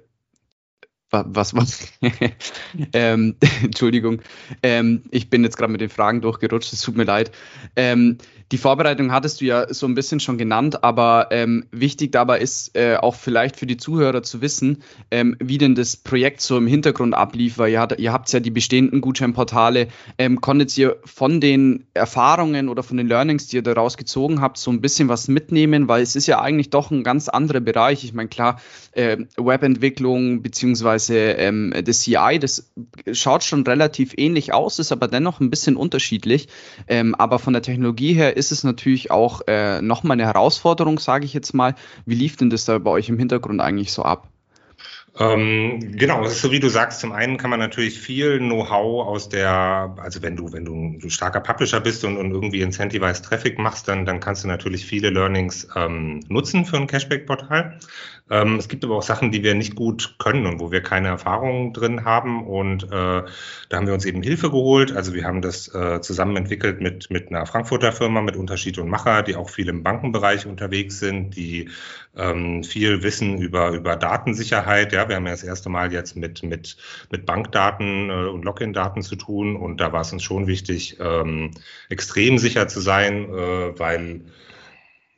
was, 1.11 1.53
was? 1.53 1.91
ähm, 2.93 3.35
Entschuldigung, 3.63 4.21
ähm, 4.63 5.03
ich 5.11 5.29
bin 5.29 5.43
jetzt 5.43 5.57
gerade 5.57 5.71
mit 5.71 5.81
den 5.81 5.89
Fragen 5.89 6.21
durchgerutscht, 6.21 6.73
es 6.73 6.81
tut 6.81 6.95
mir 6.95 7.03
leid. 7.03 7.31
Ähm, 7.75 8.17
die 8.51 8.57
Vorbereitung 8.57 9.13
hattest 9.13 9.39
du 9.39 9.45
ja 9.45 9.73
so 9.73 9.85
ein 9.85 9.95
bisschen 9.95 10.19
schon 10.19 10.37
genannt, 10.37 10.83
aber 10.83 11.29
ähm, 11.31 11.65
wichtig 11.71 12.11
dabei 12.11 12.39
ist 12.39 12.75
äh, 12.75 12.97
auch 12.97 13.15
vielleicht 13.15 13.55
für 13.55 13.65
die 13.65 13.77
Zuhörer 13.77 14.23
zu 14.23 14.41
wissen, 14.41 14.83
ähm, 15.09 15.37
wie 15.39 15.57
denn 15.57 15.73
das 15.73 15.95
Projekt 15.95 16.41
so 16.41 16.57
im 16.57 16.67
Hintergrund 16.67 17.13
ablief, 17.13 17.57
weil 17.57 17.71
ihr, 17.71 17.87
ihr 17.97 18.11
habt 18.11 18.31
ja 18.33 18.41
die 18.41 18.51
bestehenden 18.51 18.99
Gutscheinportale. 18.99 19.87
Ähm, 20.17 20.41
konntet 20.41 20.77
ihr 20.77 20.97
von 21.05 21.39
den 21.39 21.85
Erfahrungen 21.93 22.67
oder 22.67 22.83
von 22.83 22.97
den 22.97 23.07
Learnings, 23.07 23.47
die 23.47 23.55
ihr 23.55 23.61
daraus 23.61 23.95
gezogen 23.95 24.41
habt, 24.41 24.57
so 24.57 24.69
ein 24.69 24.81
bisschen 24.81 25.07
was 25.07 25.29
mitnehmen, 25.29 25.87
weil 25.87 26.03
es 26.03 26.17
ist 26.17 26.27
ja 26.27 26.41
eigentlich 26.41 26.69
doch 26.69 26.91
ein 26.91 27.03
ganz 27.03 27.29
anderer 27.29 27.61
Bereich. 27.61 28.03
Ich 28.03 28.13
meine, 28.13 28.27
klar, 28.27 28.59
äh, 28.91 29.17
Webentwicklung 29.37 30.41
beziehungsweise 30.41 31.15
ähm, 31.17 31.73
das 31.85 32.01
CI, 32.01 32.37
das 32.39 32.69
schaut 33.13 33.43
schon 33.43 33.63
relativ 33.63 34.13
ähnlich 34.17 34.53
aus, 34.53 34.79
ist 34.79 34.91
aber 34.91 35.07
dennoch 35.07 35.39
ein 35.39 35.49
bisschen 35.49 35.77
unterschiedlich. 35.77 36.49
Ähm, 36.87 37.15
aber 37.15 37.39
von 37.39 37.53
der 37.53 37.61
Technologie 37.61 38.13
her 38.13 38.35
ist 38.35 38.40
es 38.49 38.63
natürlich 38.63 39.11
auch 39.11 39.41
äh, 39.45 39.83
nochmal 39.83 40.15
eine 40.15 40.25
Herausforderung, 40.25 40.97
sage 40.97 41.25
ich 41.25 41.33
jetzt 41.35 41.53
mal. 41.53 41.75
Wie 42.07 42.15
lief 42.15 42.37
denn 42.37 42.49
das 42.49 42.65
da 42.65 42.79
bei 42.79 42.89
euch 42.89 43.09
im 43.09 43.19
Hintergrund 43.19 43.61
eigentlich 43.61 43.91
so 43.91 44.01
ab? 44.01 44.27
Ähm, 45.19 45.97
genau, 45.97 46.23
es 46.23 46.33
ist 46.33 46.41
so 46.41 46.51
wie 46.51 46.61
du 46.61 46.69
sagst, 46.69 47.01
zum 47.01 47.11
einen 47.11 47.35
kann 47.35 47.49
man 47.49 47.59
natürlich 47.59 47.99
viel 47.99 48.39
Know-how 48.39 49.05
aus 49.05 49.27
der, 49.27 49.93
also 50.01 50.21
wenn 50.21 50.37
du, 50.37 50.53
wenn 50.53 50.63
du 50.63 50.73
ein 50.73 51.09
starker 51.09 51.41
Publisher 51.41 51.81
bist 51.81 52.05
und, 52.05 52.15
und 52.17 52.31
irgendwie 52.31 52.61
Incentivized 52.61 53.25
Traffic 53.25 53.59
machst, 53.59 53.89
dann, 53.89 54.05
dann 54.05 54.21
kannst 54.21 54.45
du 54.45 54.47
natürlich 54.47 54.85
viele 54.85 55.09
Learnings 55.09 55.67
ähm, 55.75 56.21
nutzen 56.29 56.63
für 56.65 56.77
ein 56.77 56.87
Cashback-Portal. 56.87 57.77
Ähm, 58.31 58.55
es 58.55 58.69
gibt 58.69 58.85
aber 58.85 58.95
auch 58.95 59.03
Sachen, 59.03 59.31
die 59.31 59.43
wir 59.43 59.55
nicht 59.55 59.75
gut 59.75 60.15
können 60.17 60.45
und 60.45 60.61
wo 60.61 60.71
wir 60.71 60.81
keine 60.81 61.09
Erfahrung 61.09 61.73
drin 61.73 62.05
haben. 62.05 62.47
Und 62.47 62.85
äh, 62.85 62.87
da 62.87 63.25
haben 63.73 63.87
wir 63.87 63.93
uns 63.93 64.05
eben 64.05 64.23
Hilfe 64.23 64.49
geholt. 64.49 64.95
Also 64.95 65.13
wir 65.13 65.25
haben 65.25 65.41
das 65.41 65.67
äh, 65.75 65.99
zusammen 65.99 66.37
entwickelt 66.37 66.79
mit, 66.79 67.09
mit 67.09 67.29
einer 67.29 67.45
Frankfurter 67.45 67.91
Firma, 67.91 68.21
mit 68.21 68.37
Unterschied 68.37 68.77
und 68.77 68.89
Macher, 68.89 69.21
die 69.21 69.35
auch 69.35 69.49
viel 69.49 69.67
im 69.67 69.83
Bankenbereich 69.83 70.45
unterwegs 70.45 70.99
sind, 70.99 71.35
die 71.35 71.69
ähm, 72.15 72.63
viel 72.63 73.03
wissen 73.03 73.37
über, 73.37 73.71
über 73.71 73.97
Datensicherheit. 73.97 74.93
Ja, 74.93 75.09
wir 75.09 75.17
haben 75.17 75.25
ja 75.25 75.31
das 75.31 75.43
erste 75.43 75.67
Mal 75.67 75.91
jetzt 75.91 76.15
mit, 76.15 76.41
mit, 76.41 76.77
mit 77.11 77.25
Bankdaten 77.25 78.09
äh, 78.09 78.13
und 78.13 78.45
Login-Daten 78.45 79.01
zu 79.01 79.17
tun. 79.17 79.57
Und 79.57 79.81
da 79.81 79.91
war 79.91 80.01
es 80.01 80.13
uns 80.13 80.23
schon 80.23 80.47
wichtig, 80.47 80.97
ähm, 81.01 81.51
extrem 81.89 82.37
sicher 82.37 82.69
zu 82.69 82.79
sein, 82.79 83.25
äh, 83.25 83.77
weil 83.77 84.21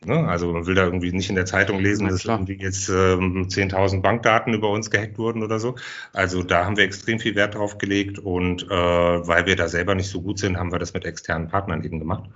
Ne? 0.06 0.28
Also 0.28 0.52
man 0.52 0.66
will 0.66 0.76
da 0.76 0.84
irgendwie 0.84 1.12
nicht 1.12 1.30
in 1.30 1.36
der 1.36 1.46
Zeitung 1.46 1.80
lesen, 1.80 2.08
dass 2.08 2.26
irgendwie 2.26 2.60
jetzt 2.60 2.90
ähm, 2.90 3.48
10.000 3.48 4.02
Bankdaten 4.02 4.54
über 4.54 4.70
uns 4.70 4.90
gehackt 4.90 5.18
wurden 5.18 5.44
oder 5.44 5.60
so. 5.60 5.76
Also 6.12 6.44
da 6.44 6.66
haben 6.66 6.78
wir 6.78 6.84
extrem 6.84 7.20
viel 7.20 7.36
Wert 7.36 7.56
drauf 7.56 7.78
gelegt 7.78 8.20
und 8.20 8.64
äh, 8.64 8.70
weil 8.70 9.46
wir 9.46 9.56
da 9.56 9.68
selber 9.68 9.96
nicht 9.96 10.10
so 10.10 10.22
gut 10.22 10.40
sind, 10.40 10.58
haben 10.58 10.72
wir 10.72 10.80
das 10.80 10.94
mit 10.94 11.06
externen 11.06 11.48
Partnern 11.48 11.84
eben 11.84 12.00
gemacht. 12.00 12.30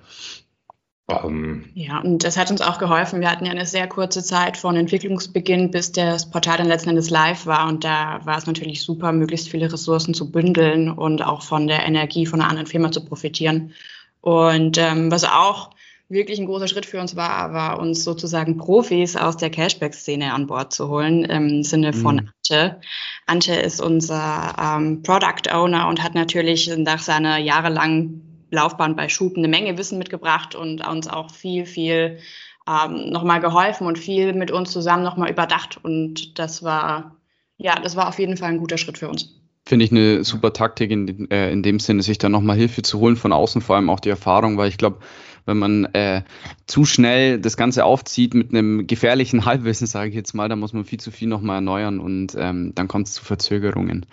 Um, 1.08 1.16
ähm, 1.24 1.70
ja, 1.74 2.00
und 2.02 2.26
das 2.26 2.36
hat 2.36 2.52
uns 2.52 2.60
auch 2.60 2.80
geholfen. 2.80 3.22
Wir 3.22 3.32
hatten 3.32 3.46
ja 3.46 3.52
eine 3.52 3.66
sehr 3.66 3.88
kurze 3.88 4.22
Zeit 4.22 4.58
von 4.58 4.76
Entwicklungsbeginn, 4.76 5.72
bis 5.72 5.94
das 5.94 6.30
Portal 6.30 6.58
dann 6.58 6.68
letzten 6.68 6.90
Endes 6.90 7.10
live 7.10 7.46
war. 7.46 7.70
Und 7.70 7.86
da 7.86 8.20
war 8.26 8.38
es 8.38 8.46
natürlich 8.46 8.82
super, 8.82 9.14
möglichst 9.14 9.48
viele 9.48 9.72
Ressourcen 9.72 10.14
zu 10.14 10.30
bündeln 10.30 10.92
und 10.92 11.22
auch 11.22 11.44
von 11.44 11.68
der 11.68 11.86
Energie 11.86 12.26
von 12.26 12.42
einer 12.42 12.50
anderen 12.50 12.68
Firma 12.68 12.92
zu 12.92 13.06
profitieren. 13.06 13.72
Und 14.20 14.78
ähm, 14.78 15.10
was 15.10 15.24
auch 15.24 15.70
wirklich 16.10 16.40
ein 16.40 16.46
großer 16.46 16.68
Schritt 16.68 16.86
für 16.86 17.02
uns 17.02 17.16
war, 17.16 17.54
war 17.54 17.80
uns 17.80 18.04
sozusagen 18.04 18.58
Profis 18.58 19.16
aus 19.16 19.38
der 19.38 19.50
Cashback-Szene 19.50 20.34
an 20.34 20.48
Bord 20.48 20.74
zu 20.74 20.88
holen, 20.88 21.26
im 21.26 21.64
Sinne 21.64 21.94
von 21.94 22.16
mhm. 22.16 22.30
Ante. 22.50 22.80
Ante 23.26 23.54
ist 23.56 23.82
unser 23.82 24.56
ähm, 24.60 25.02
Product 25.04 25.52
Owner 25.54 25.88
und 25.90 26.02
hat 26.02 26.16
natürlich 26.16 26.72
nach 26.78 27.00
seiner 27.00 27.38
jahrelangen 27.38 28.48
Laufbahn 28.52 28.96
bei 28.96 29.10
Schub 29.10 29.36
eine 29.36 29.50
Menge 29.50 29.78
Wissen 29.78 29.98
mitgebracht 29.98 30.56
und 30.56 30.86
uns 30.88 31.10
auch 31.10 31.32
viel, 31.32 31.66
viel 31.66 32.20
ähm, 32.68 33.10
nochmal 33.10 33.42
geholfen 33.42 33.86
und 33.86 33.98
viel 33.98 34.34
mit 34.34 34.52
uns 34.52 34.72
zusammen 34.72 35.04
nochmal 35.04 35.30
überdacht. 35.30 35.78
Und 35.84 36.40
das 36.40 36.64
war, 36.64 37.18
ja, 37.58 37.76
das 37.76 37.98
war 37.98 38.08
auf 38.08 38.20
jeden 38.20 38.38
Fall 38.38 38.50
ein 38.50 38.60
guter 38.60 38.78
Schritt 38.78 38.98
für 38.98 39.10
uns 39.10 39.34
finde 39.68 39.84
ich 39.84 39.92
eine 39.92 40.24
super 40.24 40.54
Taktik 40.54 40.92
in, 40.92 41.30
äh, 41.30 41.52
in 41.52 41.62
dem 41.62 41.80
Sinne, 41.80 42.02
sich 42.02 42.18
da 42.18 42.30
nochmal 42.30 42.56
Hilfe 42.56 42.84
zu 42.84 43.00
holen 43.00 43.18
von 43.18 43.34
außen, 43.34 43.62
vor 43.62 43.76
allem 43.76 43.90
auch 43.90 44.00
die 44.00 44.10
Erfahrung, 44.10 44.58
weil 44.58 44.70
ich 44.70 44.78
glaube, 44.78 45.00
wenn 45.48 45.58
man 45.58 45.86
äh, 45.94 46.22
zu 46.68 46.86
schnell 46.86 47.40
das 47.40 47.58
Ganze 47.58 47.86
aufzieht 47.86 48.34
mit 48.34 48.50
einem 48.50 48.86
gefährlichen 48.86 49.46
Halbwissen, 49.46 49.88
sage 49.88 50.10
ich 50.10 50.16
jetzt 50.16 50.34
mal, 50.34 50.50
dann 50.50 50.60
muss 50.60 50.74
man 50.74 50.86
viel 50.86 51.00
zu 51.00 51.12
viel 51.12 51.28
nochmal 51.28 51.56
erneuern 51.56 52.00
und 52.00 52.36
ähm, 52.38 52.74
dann 52.76 52.88
kommt 52.88 53.08
es 53.08 53.14
zu 53.14 53.26
Verzögerungen. 53.26 54.06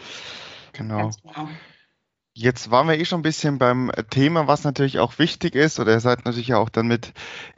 Genau. 0.72 1.10
genau. 1.22 1.48
Jetzt 2.36 2.72
waren 2.72 2.88
wir 2.88 2.98
eh 2.98 3.04
schon 3.04 3.20
ein 3.20 3.22
bisschen 3.22 3.58
beim 3.58 3.92
Thema, 4.10 4.48
was 4.48 4.64
natürlich 4.64 4.98
auch 4.98 5.20
wichtig 5.20 5.54
ist, 5.54 5.78
oder 5.78 5.92
ihr 5.92 6.00
seid 6.00 6.24
natürlich 6.24 6.52
auch 6.54 6.68
dann 6.68 6.88
mit 6.88 7.12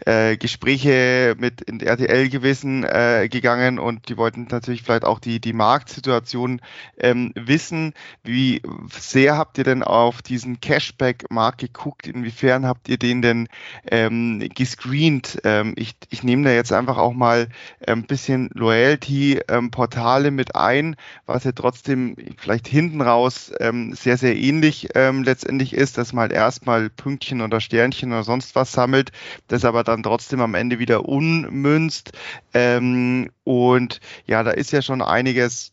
äh, 0.04 0.37
Gespräche 0.37 1.35
mit 1.38 1.62
in 1.62 1.80
RTL 1.80 2.28
gewesen 2.28 2.85
äh, 2.85 3.26
gegangen 3.30 3.78
und 3.78 4.11
die 4.11 4.18
wollten 4.18 4.47
natürlich 4.50 4.83
vielleicht 4.83 5.06
auch 5.06 5.18
die, 5.18 5.40
die 5.40 5.54
Marktsituation 5.54 6.61
ähm, 6.99 7.33
wissen. 7.35 7.95
Wie 8.23 8.61
sehr 8.92 9.38
habt 9.38 9.56
ihr 9.56 9.64
denn 9.64 9.83
auf 9.83 10.21
diesen 10.21 10.61
Cashback-Markt 10.61 11.56
geguckt? 11.56 12.06
Inwiefern 12.06 12.66
habt 12.66 12.90
ihr 12.90 12.99
den 12.99 13.23
denn 13.23 13.49
ähm, 13.90 14.47
gescreent? 14.54 15.40
Ähm, 15.45 15.73
ich, 15.78 15.95
ich 16.11 16.23
nehme 16.23 16.45
da 16.45 16.50
jetzt 16.50 16.75
einfach 16.75 16.99
auch 16.99 17.14
mal 17.14 17.49
ein 17.87 18.02
bisschen 18.02 18.50
Loyalty-Portale 18.52 20.30
mit 20.30 20.54
ein, 20.54 20.97
was 21.25 21.45
ja 21.45 21.52
trotzdem 21.52 22.14
vielleicht 22.37 22.68
hinten 22.68 23.00
raus 23.00 23.50
ähm, 23.59 23.95
sehr, 23.95 24.18
sehr 24.18 24.37
ähnlich 24.37 24.65
ähnlich 24.66 24.88
ähm, 24.94 25.23
letztendlich 25.23 25.73
ist, 25.73 25.96
dass 25.96 26.12
man 26.12 26.23
halt 26.23 26.32
erstmal 26.32 26.90
Pünktchen 26.90 27.40
oder 27.40 27.61
Sternchen 27.61 28.12
oder 28.12 28.25
sonst 28.25 28.56
was 28.56 28.73
sammelt, 28.73 29.12
das 29.46 29.64
aber 29.64 29.85
dann 29.85 30.02
trotzdem 30.02 30.40
am 30.40 30.54
Ende 30.54 30.78
wieder 30.80 31.08
unmünzt. 31.08 32.12
Ähm, 32.52 33.30
und 33.44 34.00
ja, 34.26 34.42
da 34.42 34.50
ist 34.50 34.73
ja 34.73 34.82
schon 34.82 35.02
einiges 35.02 35.73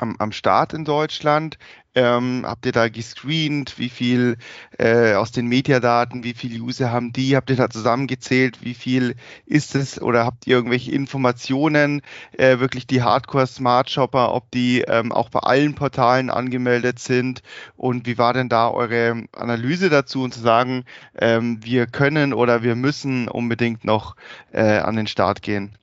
am, 0.00 0.16
am 0.18 0.32
Start 0.32 0.72
in 0.72 0.84
Deutschland. 0.84 1.58
Ähm, 1.94 2.44
habt 2.46 2.66
ihr 2.66 2.72
da 2.72 2.88
gescreent? 2.88 3.78
Wie 3.78 3.88
viel 3.88 4.36
äh, 4.78 5.14
aus 5.14 5.32
den 5.32 5.46
Mediadaten, 5.46 6.22
wie 6.22 6.34
viele 6.34 6.60
User 6.60 6.92
haben 6.92 7.12
die? 7.12 7.36
Habt 7.36 7.50
ihr 7.50 7.56
da 7.56 7.68
zusammengezählt? 7.68 8.62
Wie 8.62 8.74
viel 8.74 9.16
ist 9.44 9.74
es? 9.74 10.00
Oder 10.00 10.24
habt 10.24 10.46
ihr 10.46 10.56
irgendwelche 10.56 10.92
Informationen, 10.92 12.02
äh, 12.32 12.60
wirklich 12.60 12.86
die 12.86 13.02
Hardcore 13.02 13.46
Smart 13.46 13.90
Shopper, 13.90 14.34
ob 14.34 14.50
die 14.52 14.82
ähm, 14.82 15.10
auch 15.10 15.30
bei 15.30 15.40
allen 15.40 15.74
Portalen 15.74 16.30
angemeldet 16.30 17.00
sind? 17.00 17.42
Und 17.76 18.06
wie 18.06 18.18
war 18.18 18.34
denn 18.34 18.48
da 18.48 18.70
eure 18.70 19.24
Analyse 19.32 19.90
dazu 19.90 20.22
und 20.22 20.32
zu 20.32 20.40
sagen, 20.40 20.84
ähm, 21.18 21.58
wir 21.64 21.86
können 21.86 22.32
oder 22.32 22.62
wir 22.62 22.76
müssen 22.76 23.28
unbedingt 23.28 23.84
noch 23.84 24.14
äh, 24.52 24.78
an 24.78 24.94
den 24.96 25.08
Start 25.08 25.42
gehen? 25.42 25.76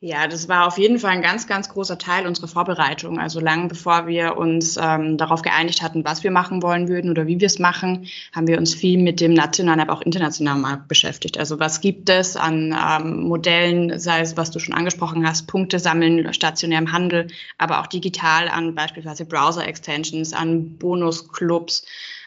Ja, 0.00 0.28
das 0.28 0.46
war 0.46 0.66
auf 0.66 0.76
jeden 0.76 0.98
Fall 0.98 1.12
ein 1.12 1.22
ganz, 1.22 1.46
ganz 1.46 1.70
großer 1.70 1.96
Teil 1.96 2.26
unserer 2.26 2.48
Vorbereitung. 2.48 3.18
Also 3.18 3.40
lang 3.40 3.68
bevor 3.68 4.06
wir 4.06 4.36
uns 4.36 4.76
ähm, 4.76 5.16
darauf 5.16 5.40
geeinigt 5.40 5.80
hatten, 5.80 6.04
was 6.04 6.22
wir 6.22 6.30
machen 6.30 6.62
wollen 6.62 6.88
würden 6.88 7.10
oder 7.10 7.26
wie 7.26 7.40
wir 7.40 7.46
es 7.46 7.58
machen, 7.58 8.06
haben 8.34 8.46
wir 8.46 8.58
uns 8.58 8.74
viel 8.74 9.02
mit 9.02 9.22
dem 9.22 9.32
nationalen, 9.32 9.80
aber 9.80 9.94
auch 9.94 10.02
internationalen 10.02 10.60
Markt 10.60 10.88
beschäftigt. 10.88 11.38
Also 11.38 11.58
was 11.60 11.80
gibt 11.80 12.10
es 12.10 12.36
an 12.36 12.76
ähm, 12.78 13.22
Modellen, 13.22 13.98
sei 13.98 14.20
es, 14.20 14.36
was 14.36 14.50
du 14.50 14.58
schon 14.58 14.74
angesprochen 14.74 15.26
hast, 15.26 15.46
Punkte 15.46 15.78
sammeln, 15.78 16.34
stationärem 16.34 16.92
Handel, 16.92 17.28
aber 17.56 17.80
auch 17.80 17.86
digital 17.86 18.48
an 18.48 18.74
beispielsweise 18.74 19.24
Browser-Extensions, 19.24 20.34
an 20.34 20.76
Bonusclubs, 20.76 21.86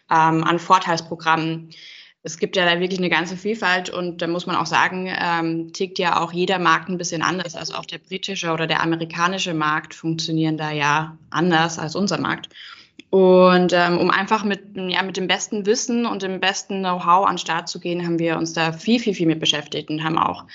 ähm, 0.09 0.43
an 0.43 0.57
Vorteilsprogrammen 0.57 1.69
es 2.21 2.37
gibt 2.37 2.57
ja 2.57 2.65
da 2.65 2.79
wirklich 2.79 2.99
eine 2.99 3.09
ganze 3.09 3.37
Vielfalt 3.37 3.89
und 3.89 4.21
da 4.21 4.27
muss 4.27 4.45
man 4.45 4.57
auch 4.57 4.65
sagen, 4.65 5.09
ähm, 5.09 5.71
tickt 5.71 5.99
ja 5.99 6.21
auch 6.21 6.33
jeder 6.33 6.59
Markt 6.59 6.89
ein 6.89 6.97
bisschen 6.97 7.21
anders. 7.21 7.55
Also 7.55 7.75
auch 7.75 7.85
der 7.85 7.99
britische 7.99 8.51
oder 8.51 8.67
der 8.67 8.81
amerikanische 8.81 9.53
Markt 9.53 9.93
funktionieren 9.93 10.57
da 10.57 10.71
ja 10.71 11.17
anders 11.29 11.79
als 11.79 11.95
unser 11.95 12.19
Markt. 12.19 12.49
Und 13.09 13.73
ähm, 13.73 13.97
um 13.97 14.11
einfach 14.11 14.43
mit, 14.43 14.61
ja, 14.75 15.01
mit 15.01 15.17
dem 15.17 15.27
besten 15.27 15.65
Wissen 15.65 16.05
und 16.05 16.21
dem 16.21 16.39
besten 16.39 16.79
Know-how 16.79 17.25
an 17.25 17.35
den 17.35 17.39
Start 17.39 17.69
zu 17.69 17.79
gehen, 17.79 18.05
haben 18.05 18.19
wir 18.19 18.37
uns 18.37 18.53
da 18.53 18.73
viel, 18.73 18.99
viel, 18.99 19.13
viel 19.13 19.25
mit 19.25 19.39
beschäftigt 19.39 19.89
und 19.89 20.03
haben 20.03 20.17
auch 20.19 20.45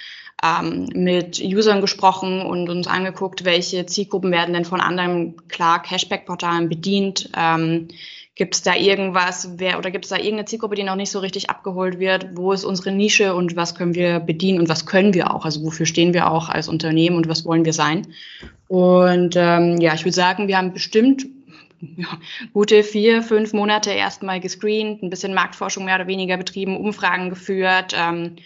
ähm, 0.43 0.89
mit 0.95 1.41
Usern 1.41 1.81
gesprochen 1.81 2.43
und 2.43 2.69
uns 2.69 2.87
angeguckt, 2.87 3.45
welche 3.45 3.87
Zielgruppen 3.87 4.31
werden 4.31 4.53
denn 4.53 4.65
von 4.67 4.81
anderen, 4.81 5.49
klar, 5.49 5.83
Cashback-Portalen 5.83 6.69
bedient. 6.69 7.31
Ähm, 7.37 7.89
Gibt 8.37 8.57
es 8.57 8.63
da 8.63 8.75
irgendwas, 8.75 9.49
wer 9.59 9.79
oder 9.79 9.93
gibt 9.93 10.07
es 10.07 10.09
da 10.09 10.17
irgendeine 10.17 10.47
Zielgruppe, 10.47 10.75
die 10.75 10.83
noch 10.83 10.97
nicht 10.97 11.11
so 11.11 11.21
richtig 11.21 11.51
abgeholt 11.51 12.01
wird? 12.01 12.31
Wo 12.37 12.53
ist 12.53 12.65
unsere 12.65 12.91
Nische 12.91 13.35
und 13.35 13.55
was 13.55 13.77
können 13.77 13.95
wir 13.95 14.19
bedienen 14.19 14.59
und 14.59 14.69
was 14.69 14.87
können 14.87 15.15
wir 15.15 15.33
auch? 15.33 15.45
Also 15.45 15.63
wofür 15.63 15.87
stehen 15.87 16.15
wir 16.15 16.29
auch 16.31 16.49
als 16.49 16.69
Unternehmen 16.69 17.17
und 17.17 17.29
was 17.29 17.45
wollen 17.45 17.65
wir 17.65 17.73
sein? 17.73 18.09
Und 18.67 19.37
ähm, 19.37 19.81
ja, 19.81 19.95
ich 19.95 20.05
würde 20.05 20.17
sagen, 20.17 20.49
wir 20.49 20.59
haben 20.59 20.73
bestimmt 20.73 21.27
ja, 21.97 22.09
gute 22.53 22.83
vier, 22.83 23.23
fünf 23.23 23.53
Monate 23.53 23.91
erstmal 23.91 24.41
gescreent, 24.41 25.03
ein 25.03 25.11
bisschen 25.11 25.35
Marktforschung 25.35 25.85
mehr 25.85 25.97
oder 25.97 26.09
weniger 26.09 26.37
betrieben, 26.37 26.77
Umfragen 26.77 27.31
geführt. 27.31 27.95
Ähm, 27.97 28.37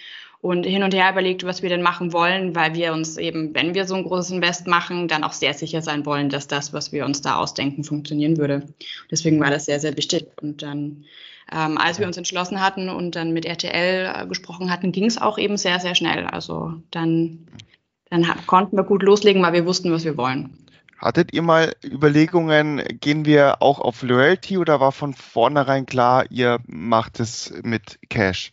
und 0.41 0.65
hin 0.65 0.83
und 0.83 0.95
her 0.95 1.11
überlegt, 1.11 1.45
was 1.45 1.63
wir 1.63 1.69
denn 1.69 1.83
machen 1.83 2.13
wollen, 2.13 2.55
weil 2.55 2.75
wir 2.75 2.93
uns 2.93 3.17
eben, 3.17 3.55
wenn 3.55 3.75
wir 3.75 3.87
so 3.87 3.97
ein 3.97 4.05
großes 4.05 4.31
Invest 4.31 4.67
machen, 4.67 5.09
dann 5.09 5.25
auch 5.25 5.33
sehr 5.33 5.53
sicher 5.53 5.83
sein 5.83 6.07
wollen, 6.07 6.29
dass 6.29 6.47
das, 6.47 6.73
was 6.73 6.93
wir 6.93 7.05
uns 7.05 7.23
da 7.23 7.37
ausdenken, 7.37 7.83
funktionieren 7.83 8.37
würde. 8.37 8.67
Deswegen 9.11 9.41
war 9.41 9.51
das 9.51 9.65
sehr, 9.65 9.81
sehr 9.81 9.97
wichtig. 9.97 10.27
Und 10.41 10.63
dann, 10.63 11.05
ähm, 11.53 11.77
als 11.77 11.99
wir 11.99 12.07
uns 12.07 12.17
entschlossen 12.17 12.61
hatten 12.61 12.89
und 12.89 13.17
dann 13.17 13.33
mit 13.33 13.47
RTL 13.47 14.13
äh, 14.15 14.27
gesprochen 14.29 14.71
hatten, 14.71 14.93
ging 14.93 15.07
es 15.07 15.21
auch 15.21 15.39
eben 15.39 15.57
sehr, 15.57 15.81
sehr 15.81 15.97
schnell. 15.97 16.25
Also 16.27 16.75
dann, 16.93 17.49
dann 18.09 18.25
konnten 18.47 18.77
wir 18.77 18.85
gut 18.85 19.03
loslegen, 19.03 19.43
weil 19.43 19.55
wir 19.55 19.67
wussten, 19.67 19.91
was 19.91 20.05
wir 20.05 20.17
wollen. 20.17 20.57
Hattet 20.99 21.33
ihr 21.33 21.43
mal 21.43 21.75
Überlegungen, 21.85 22.83
gehen 23.01 23.25
wir 23.25 23.63
auch 23.63 23.81
auf 23.81 24.03
Loyalty 24.03 24.59
oder 24.59 24.81
war 24.81 24.91
von 24.91 25.15
vornherein 25.15 25.87
klar, 25.87 26.27
ihr 26.31 26.59
macht 26.67 27.21
es 27.21 27.53
mit 27.63 28.01
Cash? 28.09 28.53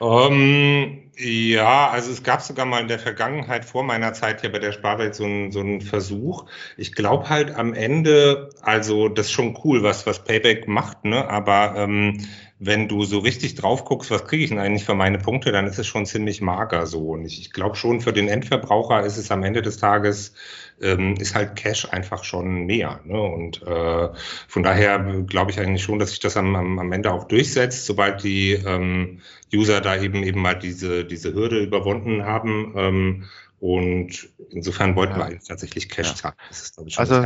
Ähm, 0.00 1.00
Ja, 1.16 1.90
also 1.90 2.10
es 2.10 2.24
gab 2.24 2.42
sogar 2.42 2.66
mal 2.66 2.80
in 2.80 2.88
der 2.88 2.98
Vergangenheit 2.98 3.64
vor 3.64 3.84
meiner 3.84 4.12
Zeit 4.14 4.40
hier 4.40 4.50
bei 4.50 4.58
der 4.58 4.72
Sparwelt 4.72 5.14
so 5.14 5.24
einen 5.24 5.52
so 5.52 5.60
einen 5.60 5.80
Versuch. 5.80 6.46
Ich 6.76 6.92
glaube 6.94 7.28
halt 7.28 7.54
am 7.54 7.72
Ende, 7.72 8.50
also 8.62 9.08
das 9.08 9.26
ist 9.26 9.32
schon 9.32 9.56
cool, 9.64 9.84
was, 9.84 10.06
was 10.06 10.24
Payback 10.24 10.66
macht, 10.66 11.04
ne? 11.04 11.28
Aber 11.28 11.74
ähm, 11.76 12.26
wenn 12.58 12.86
du 12.88 13.04
so 13.04 13.18
richtig 13.18 13.56
drauf 13.56 13.84
guckst, 13.84 14.10
was 14.10 14.24
kriege 14.24 14.44
ich 14.44 14.50
denn 14.50 14.60
eigentlich 14.60 14.84
für 14.84 14.94
meine 14.94 15.18
Punkte, 15.18 15.50
dann 15.50 15.66
ist 15.66 15.78
es 15.78 15.86
schon 15.86 16.06
ziemlich 16.06 16.40
mager 16.40 16.86
so. 16.86 17.10
Und 17.10 17.24
ich, 17.24 17.40
ich 17.40 17.52
glaube 17.52 17.74
schon, 17.74 18.00
für 18.00 18.12
den 18.12 18.28
Endverbraucher 18.28 19.04
ist 19.04 19.16
es 19.16 19.30
am 19.30 19.42
Ende 19.42 19.60
des 19.60 19.78
Tages, 19.78 20.34
ähm, 20.80 21.14
ist 21.16 21.34
halt 21.34 21.56
Cash 21.56 21.86
einfach 21.90 22.22
schon 22.22 22.66
mehr. 22.66 23.00
Ne? 23.04 23.20
Und 23.20 23.62
äh, 23.62 24.08
von 24.48 24.62
daher 24.62 25.24
glaube 25.26 25.50
ich 25.50 25.58
eigentlich 25.58 25.82
schon, 25.82 25.98
dass 25.98 26.10
sich 26.10 26.20
das 26.20 26.36
am, 26.36 26.54
am, 26.54 26.78
am 26.78 26.92
Ende 26.92 27.12
auch 27.12 27.24
durchsetzt, 27.24 27.86
sobald 27.86 28.22
die 28.22 28.52
ähm, 28.52 29.20
User 29.52 29.80
da 29.80 29.96
eben 29.96 30.22
eben 30.22 30.40
mal 30.40 30.54
diese, 30.54 31.04
diese 31.04 31.34
Hürde 31.34 31.60
überwunden 31.60 32.24
haben. 32.24 32.72
Ähm, 32.76 33.24
und 33.58 34.28
insofern 34.50 34.94
wollten 34.94 35.14
ja. 35.14 35.18
wir 35.18 35.24
eigentlich 35.26 35.48
tatsächlich 35.48 35.88
Cash 35.88 36.08
ja. 36.08 36.14
zahlen. 36.14 36.36
Das 36.48 36.62
ist, 36.62 36.80
ich, 36.86 36.98
also 36.98 37.24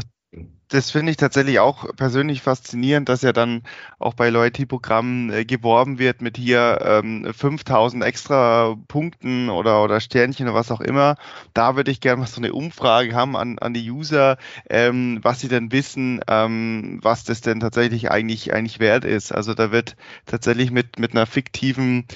das 0.69 0.91
finde 0.91 1.11
ich 1.11 1.17
tatsächlich 1.17 1.59
auch 1.61 1.97
persönlich 1.97 2.43
faszinierend, 2.43 3.09
dass 3.09 3.23
ja 3.23 3.33
dann 3.33 3.63
auch 3.99 4.13
bei 4.13 4.29
Loyalty-Programmen 4.29 5.31
äh, 5.31 5.45
geworben 5.47 5.99
wird 5.99 6.21
mit 6.21 6.37
hier 6.37 6.79
ähm, 6.83 7.33
5000 7.33 8.05
extra 8.05 8.77
Punkten 8.87 9.49
oder, 9.49 9.83
oder 9.83 10.01
Sternchen 10.01 10.47
oder 10.47 10.55
was 10.55 10.71
auch 10.71 10.83
immer. 10.83 11.17
Da 11.55 11.77
würde 11.77 11.91
ich 11.91 12.01
gerne 12.01 12.21
mal 12.21 12.27
so 12.27 12.41
eine 12.41 12.53
Umfrage 12.53 13.15
haben 13.15 13.35
an, 13.37 13.59
an 13.59 13.73
die 13.73 13.91
User, 13.91 14.37
ähm, 14.69 15.21
was 15.23 15.41
sie 15.41 15.49
denn 15.49 15.73
wissen, 15.73 16.21
ähm, 16.29 17.01
was 17.03 17.25
das 17.25 17.41
denn 17.41 17.61
tatsächlich 17.61 18.11
eigentlich, 18.11 18.53
eigentlich 18.53 18.79
wert 18.79 19.07
ist. 19.07 19.33
Also 19.33 19.55
da 19.55 19.73
wird 19.73 19.97
tatsächlich 20.27 20.71
mit, 20.71 20.99
mit 20.99 21.13
einer 21.13 21.25
fiktiven 21.27 22.07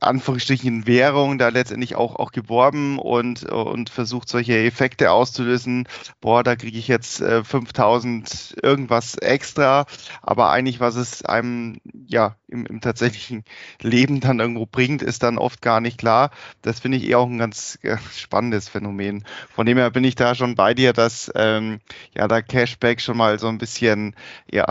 Anführungsstrichen 0.00 0.86
Währung 0.86 1.38
da 1.38 1.48
letztendlich 1.48 1.96
auch, 1.96 2.16
auch 2.16 2.32
geworben 2.32 2.98
und, 2.98 3.44
und 3.44 3.88
versucht 3.88 4.28
solche 4.28 4.58
Effekte 4.58 5.10
auszulösen. 5.10 5.88
Boah, 6.20 6.42
da 6.42 6.54
kriege 6.56 6.78
ich 6.78 6.88
jetzt 6.88 7.20
äh, 7.20 7.42
5000 7.42 8.56
irgendwas 8.62 9.16
extra, 9.16 9.86
aber 10.22 10.50
eigentlich, 10.50 10.80
was 10.80 10.96
es 10.96 11.24
einem 11.24 11.80
ja 12.06 12.36
im, 12.48 12.66
im 12.66 12.80
tatsächlichen 12.80 13.44
Leben 13.80 14.20
dann 14.20 14.40
irgendwo 14.40 14.66
bringt, 14.66 15.02
ist 15.02 15.22
dann 15.22 15.38
oft 15.38 15.62
gar 15.62 15.80
nicht 15.80 15.98
klar. 15.98 16.30
Das 16.62 16.80
finde 16.80 16.98
ich 16.98 17.08
eher 17.08 17.18
auch 17.18 17.28
ein 17.28 17.38
ganz 17.38 17.78
äh, 17.82 17.96
spannendes 18.14 18.68
Phänomen. 18.68 19.24
Von 19.54 19.66
dem 19.66 19.78
her 19.78 19.90
bin 19.90 20.04
ich 20.04 20.14
da 20.14 20.34
schon 20.34 20.54
bei 20.54 20.74
dir, 20.74 20.92
dass 20.92 21.32
ähm, 21.34 21.80
ja 22.14 22.28
da 22.28 22.42
Cashback 22.42 23.00
schon 23.00 23.16
mal 23.16 23.38
so 23.38 23.48
ein 23.48 23.58
bisschen 23.58 24.14
ja 24.50 24.66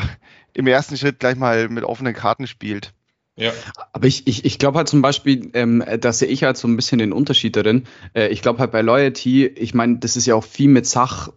im 0.54 0.68
ersten 0.68 0.98
Schritt 0.98 1.20
gleich 1.20 1.36
mal 1.36 1.68
mit 1.70 1.84
offenen 1.84 2.14
Karten 2.14 2.48
spielt. 2.48 2.94
Ja. 3.38 3.52
Aber 3.92 4.08
ich, 4.08 4.28
ich, 4.28 4.46
ich 4.46 4.60
glaube 4.60 4.78
halt 4.78 4.88
zum 4.88 5.02
Beispiel, 5.02 5.52
ähm, 5.54 5.84
da 6.00 6.14
sehe 6.14 6.30
ich 6.30 6.44
halt 6.44 6.58
so 6.58 6.68
ein 6.68 6.76
bisschen 6.76 7.00
den 7.00 7.12
Unterschied 7.12 7.56
darin. 7.56 7.86
Äh, 8.14 8.30
ich 8.30 8.42
glaube 8.42 8.60
halt 8.60 8.72
bei 8.72 8.82
Loyalty, 8.82 9.46
ich 9.46 9.74
meine, 9.74 9.98
das 9.98 10.16
ist 10.16 10.26
ja 10.26 10.36
auch 10.36 10.44
viel 10.44 10.70
mit 10.70 10.86
Sach, 10.86 11.32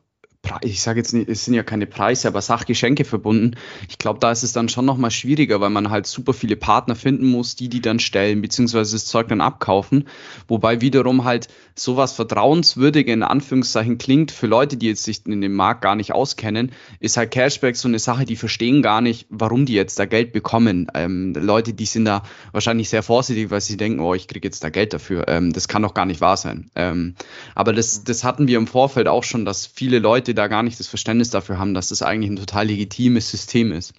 ich 0.62 0.80
sage 0.80 1.00
jetzt 1.00 1.12
nicht, 1.12 1.28
es 1.28 1.45
sind 1.45 1.54
ja 1.54 1.62
keine 1.62 1.87
Preise, 1.87 2.28
aber 2.28 2.40
Sachgeschenke 2.40 3.04
verbunden. 3.04 3.57
Ich 3.88 3.99
glaube, 3.99 4.18
da 4.21 4.30
ist 4.30 4.42
es 4.42 4.52
dann 4.52 4.68
schon 4.68 4.85
nochmal 4.85 5.11
schwieriger, 5.11 5.61
weil 5.61 5.71
man 5.71 5.90
halt 5.90 6.07
super 6.07 6.33
viele 6.33 6.57
Partner 6.57 6.95
finden 6.95 7.26
muss, 7.26 7.57
die 7.57 7.68
die 7.68 7.80
dann 7.80 7.99
stellen, 7.99 8.40
beziehungsweise 8.40 8.92
das 8.92 9.04
Zeug 9.04 9.28
dann 9.28 9.40
abkaufen. 9.40 10.09
Wobei 10.47 10.80
wiederum 10.80 11.25
halt 11.25 11.49
sowas 11.75 12.12
vertrauenswürdige 12.12 13.12
in 13.12 13.23
Anführungszeichen 13.23 13.99
klingt 13.99 14.30
für 14.30 14.47
Leute, 14.47 14.76
die 14.76 14.87
jetzt 14.87 15.04
sich 15.04 15.26
in 15.26 15.40
dem 15.40 15.54
Markt 15.54 15.83
gar 15.83 15.95
nicht 15.95 16.12
auskennen, 16.12 16.73
ist 17.00 17.16
halt 17.16 17.30
Cashback 17.30 17.76
so 17.76 17.88
eine 17.88 17.99
Sache, 17.99 18.25
die 18.25 18.37
verstehen 18.37 18.83
gar 18.83 19.00
nicht, 19.00 19.26
warum 19.30 19.66
die 19.66 19.75
jetzt 19.75 19.99
da 19.99 20.07
Geld 20.07 20.33
bekommen. 20.33 20.88
Ähm, 20.95 21.35
Leute, 21.35 21.75
die 21.75 21.87
sind 21.87 22.04
da 22.04 22.23
wahrscheinlich 22.52 22.88
sehr 22.88 23.02
vorsichtig, 23.02 23.50
weil 23.50 23.61
sie 23.61 23.76
denken, 23.76 24.00
oh, 24.00 24.14
ich 24.14 24.28
kriege 24.28 24.47
jetzt 24.47 24.64
da 24.64 24.71
Geld 24.71 24.92
dafür. 24.92 25.28
Ähm, 25.28 25.52
das 25.52 25.68
kann 25.68 25.83
doch 25.83 25.95
gar 25.95 26.07
nicht 26.07 26.21
wahr 26.21 26.37
sein. 26.37 26.71
Ähm, 26.75 27.14
aber 27.54 27.73
das, 27.73 28.04
das 28.04 28.25
hatten 28.25 28.49
wir 28.49 28.59
im 28.59 28.66
Vorfeld 28.66 29.09
auch 29.09 29.25
schon, 29.25 29.45
dass 29.45 29.66
viele 29.66 29.99
Leute 29.99 30.28
da 30.35 30.49
gar 30.49 30.63
nicht 30.63 30.79
das 30.79 30.87
Verständnis 30.87 31.31
dafür 31.31 31.59
haben, 31.59 31.75
dass 31.75 31.89
das 31.89 32.03
eigentlich 32.03 32.31
ein 32.31 32.37
total 32.37 32.67
legitimes 32.67 33.31
System 33.31 33.73
ist. 33.73 33.95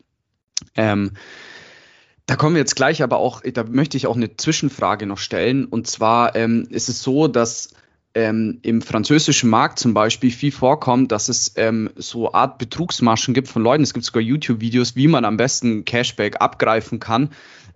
Ähm, 0.76 1.12
da 2.26 2.36
kommen 2.36 2.56
wir 2.56 2.60
jetzt 2.60 2.76
gleich 2.76 3.02
aber 3.02 3.18
auch, 3.18 3.42
da 3.42 3.64
möchte 3.64 3.98
ich 3.98 4.06
auch 4.06 4.16
eine 4.16 4.38
Zwischenfrage 4.38 5.06
noch 5.06 5.18
stellen. 5.18 5.66
Und 5.66 5.88
zwar 5.88 6.36
ähm, 6.36 6.68
ist 6.70 6.88
es 6.88 7.02
so, 7.02 7.28
dass 7.28 7.74
ähm, 8.14 8.60
im 8.62 8.82
französischen 8.82 9.50
Markt 9.50 9.80
zum 9.80 9.94
Beispiel 9.94 10.32
viel 10.32 10.52
vorkommt, 10.52 11.12
dass 11.12 11.30
es 11.30 11.54
ähm, 11.56 11.90
so 11.96 12.34
Art 12.34 12.58
Betrugsmaschen 12.58 13.34
gibt 13.34 13.48
von 13.48 13.64
Leuten. 13.64 13.84
Es 13.84 13.94
gibt 13.94 14.06
sogar 14.06 14.22
YouTube-Videos, 14.22 14.96
wie 14.96 15.08
man 15.08 15.26
am 15.26 15.38
besten 15.38 15.86
Cashback 15.86 16.42
abgreifen 16.42 17.00
kann. 17.00 17.30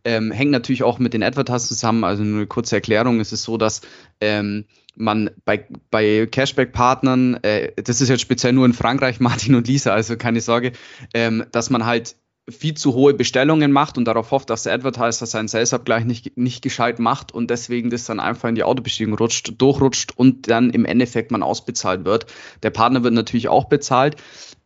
Ähm, 0.06 0.32
hängt 0.32 0.52
natürlich 0.52 0.84
auch 0.84 1.00
mit 1.00 1.14
den 1.14 1.24
Advertisers 1.24 1.68
zusammen. 1.68 2.04
Also 2.04 2.24
nur 2.24 2.38
eine 2.38 2.48
kurze 2.48 2.76
Erklärung. 2.76 3.20
Es 3.20 3.32
ist 3.32 3.44
so, 3.44 3.58
dass 3.58 3.82
ähm, 4.22 4.66
man 4.96 5.32
bei, 5.46 5.66
bei 5.92 6.28
Cashback-Partnern, 6.28 7.36
äh, 7.44 7.72
das 7.82 8.02
ist 8.02 8.10
jetzt 8.10 8.22
speziell 8.22 8.54
nur 8.54 8.66
in 8.66 8.74
Frankreich, 8.74 9.20
Martin 9.22 9.56
und 9.56 9.68
Lisa, 9.68 9.94
also 9.94 10.18
keine 10.18 10.42
Sorge, 10.42 10.74
ähm, 11.14 11.46
dass 11.52 11.70
man 11.70 11.86
halt 11.86 12.16
viel 12.50 12.74
zu 12.74 12.94
hohe 12.94 13.14
Bestellungen 13.14 13.72
macht 13.72 13.98
und 13.98 14.06
darauf 14.06 14.32
hofft, 14.32 14.50
dass 14.50 14.64
der 14.64 14.74
Advertiser 14.74 15.26
seinen 15.26 15.48
Sales-Abgleich 15.48 16.04
nicht, 16.04 16.38
nicht 16.38 16.62
gescheit 16.62 17.00
macht 17.00 17.32
und 17.32 17.50
deswegen 17.50 17.90
das 17.90 18.06
dann 18.06 18.20
einfach 18.20 18.50
in 18.50 18.56
die 18.56 18.64
Autobestätigung 18.64 19.18
rutscht, 19.18 19.54
durchrutscht 19.58 20.12
und 20.18 20.50
dann 20.50 20.70
im 20.70 20.84
Endeffekt 20.84 21.32
man 21.32 21.42
ausbezahlt 21.42 22.04
wird. 22.04 22.26
Der 22.62 22.70
Partner 22.70 23.04
wird 23.04 23.14
natürlich 23.14 23.48
auch 23.48 23.66
bezahlt. 23.66 24.18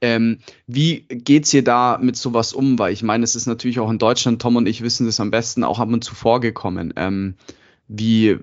Ähm, 0.02 0.40
wie 0.66 1.02
geht's 1.08 1.54
ihr 1.54 1.64
da 1.64 2.00
mit 2.02 2.18
sowas 2.18 2.54
um? 2.54 2.80
Weil 2.80 2.94
ich 2.94 3.04
meine, 3.04 3.24
es 3.24 3.36
ist 3.36 3.46
natürlich 3.46 3.80
auch 3.80 3.92
in 3.92 4.00
Deutschland, 4.00 4.42
Tom 4.42 4.56
und 4.56 4.68
ich 4.68 4.82
wissen 4.82 5.06
das 5.06 5.20
am 5.20 5.30
besten, 5.30 5.64
auch 5.64 5.80
ab 5.80 5.90
und 5.90 6.04
zu 6.04 6.16
vorgekommen. 6.16 6.94
Ähm, 6.96 7.36
wie 7.88 8.40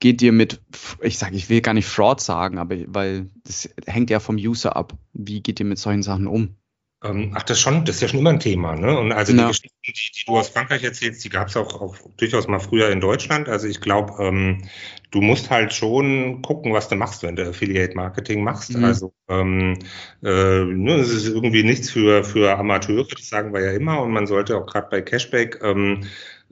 geht 0.00 0.20
ihr 0.20 0.32
mit, 0.32 0.60
ich 1.00 1.16
sage, 1.16 1.36
ich 1.36 1.48
will 1.48 1.60
gar 1.60 1.74
nicht 1.74 1.86
Fraud 1.86 2.20
sagen, 2.20 2.58
aber 2.58 2.76
weil 2.88 3.30
das 3.44 3.70
hängt 3.86 4.10
ja 4.10 4.20
vom 4.20 4.36
User 4.36 4.76
ab. 4.76 4.94
Wie 5.12 5.40
geht 5.40 5.60
ihr 5.60 5.66
mit 5.66 5.78
solchen 5.78 6.02
Sachen 6.02 6.26
um? 6.26 6.56
Ähm, 7.04 7.32
ach, 7.34 7.42
das 7.42 7.58
schon, 7.58 7.84
das 7.84 7.96
ist 7.96 8.02
ja 8.02 8.08
schon 8.08 8.20
immer 8.20 8.30
ein 8.30 8.38
Thema, 8.38 8.76
ne? 8.76 8.96
Und 8.96 9.10
also 9.10 9.32
ja. 9.32 9.42
die 9.42 9.48
Geschichten, 9.48 9.76
die, 9.84 9.92
die, 9.92 10.24
du 10.24 10.38
aus 10.38 10.48
Frankreich 10.48 10.84
erzählst, 10.84 11.24
die 11.24 11.30
gab 11.30 11.48
es 11.48 11.56
auch, 11.56 11.80
auch 11.80 11.96
durchaus 12.16 12.46
mal 12.46 12.60
früher 12.60 12.90
in 12.90 13.00
Deutschland. 13.00 13.48
Also 13.48 13.66
ich 13.66 13.80
glaube, 13.80 14.22
ähm, 14.22 14.62
du 15.10 15.20
musst 15.20 15.50
halt 15.50 15.72
schon 15.72 16.42
gucken, 16.42 16.72
was 16.72 16.88
du 16.88 16.94
machst, 16.94 17.24
wenn 17.24 17.34
du 17.34 17.48
Affiliate 17.48 17.96
Marketing 17.96 18.44
machst. 18.44 18.76
Mhm. 18.76 18.84
Also 18.84 19.12
ähm, 19.28 19.78
äh, 20.22 20.64
ne, 20.64 20.94
es 20.94 21.10
ist 21.10 21.26
irgendwie 21.26 21.64
nichts 21.64 21.90
für, 21.90 22.22
für 22.22 22.56
Amateure, 22.56 23.06
das 23.08 23.28
sagen 23.28 23.52
wir 23.52 23.62
ja 23.62 23.72
immer. 23.72 24.00
Und 24.00 24.12
man 24.12 24.28
sollte 24.28 24.56
auch 24.56 24.66
gerade 24.66 24.88
bei 24.88 25.02
Cashback 25.02 25.58
ähm, 25.62 26.04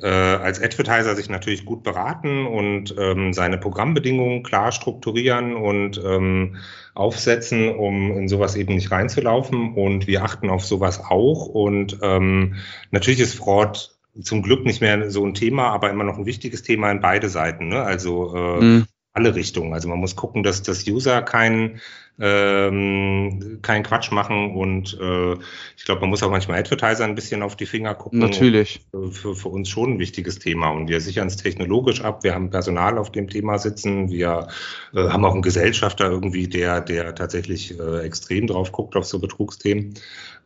äh, 0.03 0.09
als 0.09 0.61
Advertiser 0.63 1.15
sich 1.15 1.29
natürlich 1.29 1.65
gut 1.65 1.83
beraten 1.83 2.47
und 2.47 2.95
ähm, 2.99 3.33
seine 3.33 3.59
Programmbedingungen 3.59 4.43
klar 4.43 4.73
strukturieren 4.73 5.55
und 5.55 6.01
ähm, 6.05 6.57
aufsetzen, 6.95 7.75
um 7.75 8.17
in 8.17 8.29
sowas 8.29 8.57
eben 8.57 8.75
nicht 8.75 8.91
reinzulaufen. 8.91 9.75
Und 9.75 10.07
wir 10.07 10.25
achten 10.25 10.51
auf 10.51 10.65
sowas 10.65 11.01
auch. 11.01 11.47
Und 11.47 11.99
ähm, 12.03 12.57
natürlich 12.91 13.21
ist 13.21 13.35
Fraud 13.35 13.97
zum 14.23 14.43
Glück 14.43 14.65
nicht 14.65 14.81
mehr 14.81 15.11
so 15.11 15.25
ein 15.25 15.35
Thema, 15.35 15.71
aber 15.71 15.91
immer 15.91 16.05
noch 16.05 16.19
ein 16.19 16.27
wichtiges 16.27 16.63
Thema 16.63 16.91
in 16.91 17.01
beide 17.01 17.29
Seiten. 17.29 17.69
Ne? 17.69 17.83
Also 17.83 18.35
äh, 18.35 18.61
mhm. 18.61 18.87
alle 19.13 19.35
Richtungen. 19.35 19.73
Also 19.73 19.89
man 19.89 19.99
muss 19.99 20.17
gucken, 20.17 20.43
dass 20.43 20.63
das 20.63 20.87
User 20.87 21.23
keinen 21.23 21.81
ähm, 22.21 23.59
keinen 23.63 23.83
Quatsch 23.83 24.13
machen 24.13 24.55
und 24.55 24.99
äh, 25.01 25.33
ich 25.77 25.85
glaube, 25.87 26.03
man 26.03 26.11
muss 26.11 26.23
auch 26.23 26.31
manchmal 26.31 26.61
Advertiser 26.61 27.05
ein 27.05 27.15
bisschen 27.15 27.43
auf 27.43 27.57
die 27.57 27.65
Finger 27.65 27.95
gucken. 27.95 28.19
Natürlich. 28.19 28.81
Für, 28.93 29.35
für 29.35 29.49
uns 29.49 29.71
schon 29.71 29.95
ein 29.95 29.99
wichtiges 29.99 30.39
Thema 30.39 30.69
und 30.69 30.89
wir 30.89 31.01
sichern 31.01 31.29
es 31.29 31.39
technologisch 31.39 32.03
ab. 32.03 32.23
Wir 32.23 32.35
haben 32.35 32.51
Personal 32.51 32.99
auf 32.99 33.11
dem 33.11 33.29
Thema 33.29 33.59
sitzen. 33.59 34.11
Wir 34.11 34.49
äh, 34.95 35.09
haben 35.09 35.25
auch 35.25 35.33
einen 35.33 35.43
Gesellschafter 35.43 36.11
irgendwie, 36.11 36.47
der, 36.47 36.83
der 36.83 37.15
tatsächlich 37.15 37.79
äh, 37.79 38.01
extrem 38.01 38.47
drauf 38.47 38.71
guckt 38.71 38.97
auf 38.97 39.07
so 39.07 39.19
Betrugsthemen. 39.19 39.95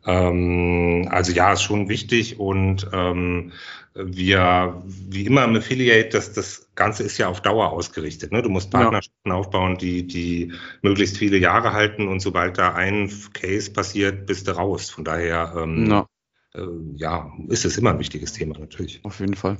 Ähm, 0.05 1.07
also 1.09 1.31
ja, 1.31 1.53
ist 1.53 1.63
schon 1.63 1.89
wichtig 1.89 2.39
und 2.39 2.87
ähm, 2.93 3.51
wir, 3.95 4.83
wie 4.85 5.25
immer 5.25 5.45
im 5.45 5.55
Affiliate, 5.55 6.09
das, 6.09 6.33
das 6.33 6.69
Ganze 6.75 7.03
ist 7.03 7.17
ja 7.17 7.29
auf 7.29 7.41
Dauer 7.41 7.71
ausgerichtet. 7.71 8.31
Ne? 8.31 8.41
Du 8.41 8.49
musst 8.49 8.69
Partnerschaften 8.69 9.29
ja. 9.29 9.35
aufbauen, 9.35 9.77
die, 9.77 10.05
die 10.05 10.53
möglichst 10.81 11.17
viele 11.17 11.37
Jahre 11.37 11.71
halten 11.71 12.07
und 12.07 12.19
sobald 12.19 12.57
da 12.57 12.73
ein 12.73 13.09
Case 13.33 13.71
passiert, 13.71 14.25
bist 14.25 14.47
du 14.47 14.51
raus. 14.51 14.89
Von 14.89 15.05
daher, 15.05 15.53
ähm, 15.57 15.89
ja. 15.89 16.07
Äh, 16.53 16.67
ja, 16.95 17.31
ist 17.47 17.63
es 17.65 17.77
immer 17.77 17.91
ein 17.91 17.99
wichtiges 17.99 18.33
Thema 18.33 18.59
natürlich. 18.59 18.99
Auf 19.03 19.21
jeden 19.21 19.35
Fall. 19.35 19.57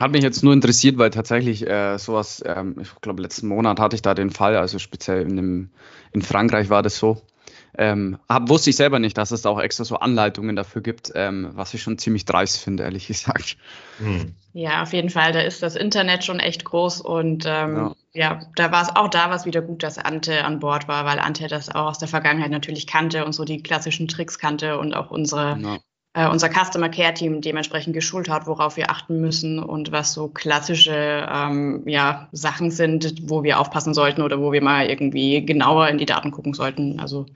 Hat 0.00 0.10
mich 0.10 0.22
jetzt 0.22 0.42
nur 0.42 0.52
interessiert, 0.52 0.98
weil 0.98 1.10
tatsächlich 1.10 1.64
äh, 1.64 1.96
sowas, 1.98 2.42
ähm, 2.44 2.76
ich 2.80 2.88
glaube, 3.00 3.22
letzten 3.22 3.46
Monat 3.46 3.78
hatte 3.78 3.94
ich 3.94 4.02
da 4.02 4.14
den 4.14 4.30
Fall, 4.30 4.56
also 4.56 4.80
speziell 4.80 5.22
in, 5.22 5.36
dem, 5.36 5.70
in 6.12 6.22
Frankreich 6.22 6.70
war 6.70 6.82
das 6.82 6.98
so, 6.98 7.22
ähm, 7.78 8.18
hab, 8.28 8.48
wusste 8.48 8.70
ich 8.70 8.76
selber 8.76 8.98
nicht, 8.98 9.16
dass 9.16 9.30
es 9.30 9.42
da 9.42 9.48
auch 9.50 9.60
extra 9.60 9.84
so 9.84 9.96
Anleitungen 9.96 10.56
dafür 10.56 10.82
gibt, 10.82 11.12
ähm, 11.14 11.50
was 11.54 11.72
ich 11.72 11.82
schon 11.82 11.96
ziemlich 11.96 12.24
dreist 12.24 12.62
finde, 12.62 12.82
ehrlich 12.82 13.06
gesagt. 13.08 13.56
Hm. 13.98 14.34
Ja, 14.52 14.82
auf 14.82 14.92
jeden 14.92 15.08
Fall. 15.08 15.32
Da 15.32 15.40
ist 15.40 15.62
das 15.62 15.76
Internet 15.76 16.24
schon 16.24 16.38
echt 16.38 16.64
groß 16.64 17.00
und 17.00 17.44
ähm, 17.46 17.94
ja. 18.12 18.32
ja. 18.32 18.40
da 18.56 18.70
war 18.70 18.82
es 18.82 18.94
auch 18.94 19.08
da 19.08 19.30
was 19.30 19.46
wieder 19.46 19.62
gut, 19.62 19.82
dass 19.82 19.98
Ante 19.98 20.44
an 20.44 20.60
Bord 20.60 20.88
war, 20.88 21.06
weil 21.06 21.18
Ante 21.18 21.48
das 21.48 21.70
auch 21.74 21.86
aus 21.86 21.98
der 21.98 22.08
Vergangenheit 22.08 22.50
natürlich 22.50 22.86
kannte 22.86 23.24
und 23.24 23.32
so 23.32 23.44
die 23.44 23.62
klassischen 23.62 24.08
Tricks 24.08 24.38
kannte 24.38 24.78
und 24.78 24.94
auch 24.94 25.10
unsere 25.10 25.58
ja. 25.58 25.78
Äh, 26.14 26.28
unser 26.28 26.50
Customer 26.50 26.90
Care 26.90 27.14
Team 27.14 27.40
dementsprechend 27.40 27.94
geschult 27.94 28.28
hat, 28.28 28.46
worauf 28.46 28.76
wir 28.76 28.90
achten 28.90 29.20
müssen 29.20 29.58
und 29.58 29.92
was 29.92 30.12
so 30.12 30.28
klassische 30.28 31.26
ähm, 31.30 31.82
ja, 31.86 32.28
Sachen 32.32 32.70
sind, 32.70 33.30
wo 33.30 33.42
wir 33.42 33.58
aufpassen 33.58 33.94
sollten 33.94 34.22
oder 34.22 34.38
wo 34.38 34.52
wir 34.52 34.62
mal 34.62 34.86
irgendwie 34.86 35.44
genauer 35.44 35.88
in 35.88 35.98
die 35.98 36.04
Daten 36.04 36.30
gucken 36.30 36.52
sollten. 36.52 37.00
Also 37.00 37.26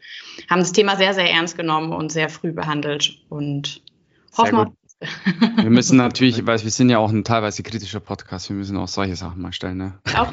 haben 0.50 0.58
das 0.58 0.72
Thema 0.72 0.96
sehr, 0.96 1.14
sehr 1.14 1.30
ernst 1.30 1.56
genommen 1.56 1.92
und 1.92 2.12
sehr 2.12 2.28
früh 2.28 2.52
behandelt 2.52 3.18
und 3.30 3.82
hoffen 4.36 4.56
wir. 4.56 4.72
Wir 5.56 5.70
müssen 5.70 5.96
natürlich, 5.96 6.46
weil 6.46 6.62
wir 6.62 6.70
sind 6.70 6.90
ja 6.90 6.98
auch 6.98 7.10
ein 7.10 7.24
teilweise 7.24 7.62
kritischer 7.62 8.00
Podcast, 8.00 8.50
wir 8.50 8.56
müssen 8.56 8.76
auch 8.76 8.88
solche 8.88 9.16
Sachen 9.16 9.40
mal 9.40 9.52
stellen. 9.52 9.78
Ne? 9.78 9.98
Auch, 10.14 10.32